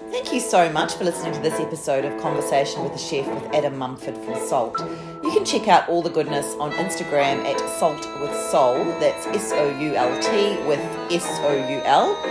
Thank 0.10 0.34
you 0.34 0.39
so 0.39 0.71
much 0.71 0.95
for 0.95 1.04
listening 1.04 1.34
to 1.34 1.39
this 1.39 1.60
episode 1.60 2.04
of 2.04 2.19
Conversation 2.19 2.84
with 2.84 2.93
a 2.93 2.97
Chef 2.97 3.27
with 3.27 3.54
Adam 3.54 3.77
Mumford 3.77 4.17
from 4.17 4.36
Soult. 4.47 4.82
You 5.31 5.37
can 5.37 5.45
check 5.45 5.69
out 5.69 5.87
all 5.87 6.01
the 6.01 6.09
goodness 6.09 6.55
on 6.59 6.73
Instagram 6.73 7.45
at 7.45 7.57
Salt 7.79 8.05
with 8.19 8.35
Soul. 8.35 8.83
That's 8.99 9.25
S 9.27 9.53
O 9.53 9.79
U 9.79 9.95
L 9.95 10.21
T 10.21 10.61
with 10.67 10.81
S 11.09 11.25
O 11.43 11.53
U 11.53 11.81
L. 11.85 12.21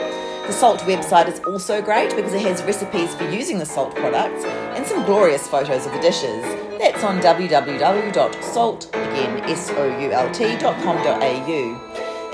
The 0.47 0.53
Soult 0.53 0.81
website 0.81 1.27
is 1.27 1.41
also 1.47 1.81
great 1.81 2.15
because 2.15 2.35
it 2.35 2.43
has 2.43 2.63
recipes 2.63 3.15
for 3.15 3.25
using 3.31 3.59
the 3.59 3.65
Soult 3.65 3.95
products 3.95 4.45
and 4.45 4.87
some 4.87 5.07
glorious 5.07 5.49
photos 5.49 5.87
of 5.87 5.93
the 5.93 6.01
dishes. 6.01 6.45
That's 6.79 7.03
on 7.03 7.21
www.soult, 7.21 8.89
again 8.89 9.45
S-O-U-L-T.com.au. 9.49 9.91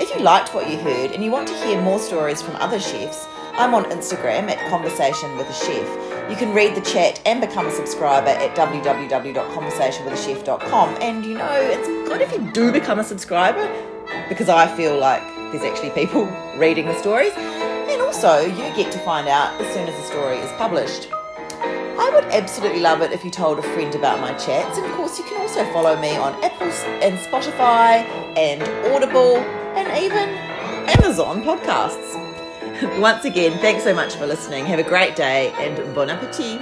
If 0.01 0.13
you 0.13 0.21
liked 0.21 0.53
what 0.53 0.69
you 0.69 0.79
heard 0.79 1.13
and 1.13 1.23
you 1.23 1.31
want 1.31 1.47
to 1.47 1.55
hear 1.63 1.81
more 1.81 1.99
stories 1.99 2.41
from 2.41 2.57
other 2.57 2.81
chefs, 2.81 3.25
I'm 3.53 3.73
on 3.73 3.85
Instagram 3.85 4.49
at 4.49 4.69
Conversation 4.69 5.37
with 5.37 5.47
a 5.47 5.53
Chef. 5.53 6.16
You 6.29 6.35
can 6.35 6.53
read 6.53 6.75
the 6.75 6.81
chat 6.81 7.21
and 7.25 7.39
become 7.39 7.67
a 7.67 7.71
subscriber 7.71 8.27
at 8.27 8.53
www.conversationwithachef.com. 8.57 10.97
And 11.01 11.25
you 11.25 11.35
know, 11.35 11.49
it's 11.49 11.87
good 11.87 12.19
if 12.19 12.33
you 12.33 12.51
do 12.51 12.73
become 12.73 12.99
a 12.99 13.03
subscriber 13.03 13.65
because 14.27 14.49
I 14.49 14.67
feel 14.75 14.99
like 14.99 15.23
there's 15.51 15.63
actually 15.63 15.91
people 15.91 16.25
reading 16.57 16.85
the 16.85 16.99
stories. 16.99 17.31
And 17.37 18.01
also, 18.01 18.41
you 18.41 18.57
get 18.75 18.91
to 18.91 18.99
find 18.99 19.29
out 19.29 19.53
as 19.61 19.73
soon 19.73 19.87
as 19.87 19.95
the 19.95 20.03
story 20.03 20.39
is 20.39 20.51
published. 20.53 21.07
I 21.61 22.11
would 22.13 22.25
absolutely 22.25 22.81
love 22.81 23.01
it 23.01 23.13
if 23.13 23.23
you 23.23 23.31
told 23.31 23.59
a 23.59 23.63
friend 23.63 23.95
about 23.95 24.19
my 24.19 24.33
chats. 24.33 24.77
And 24.77 24.85
of 24.85 24.91
course, 24.97 25.17
you 25.17 25.23
can 25.23 25.39
also 25.39 25.63
follow 25.71 25.95
me 25.99 26.17
on 26.17 26.33
Apple 26.43 26.67
and 26.67 27.17
Spotify 27.19 28.03
and 28.37 28.61
Audible 28.93 29.37
and 29.77 29.87
even 30.03 30.27
Amazon 30.89 31.41
podcasts. 31.41 32.26
Once 32.99 33.25
again, 33.25 33.57
thanks 33.59 33.83
so 33.83 33.93
much 33.93 34.15
for 34.15 34.27
listening. 34.27 34.65
Have 34.65 34.79
a 34.79 34.83
great 34.83 35.15
day 35.15 35.51
and 35.57 35.95
bon 35.95 36.09
appetit. 36.09 36.61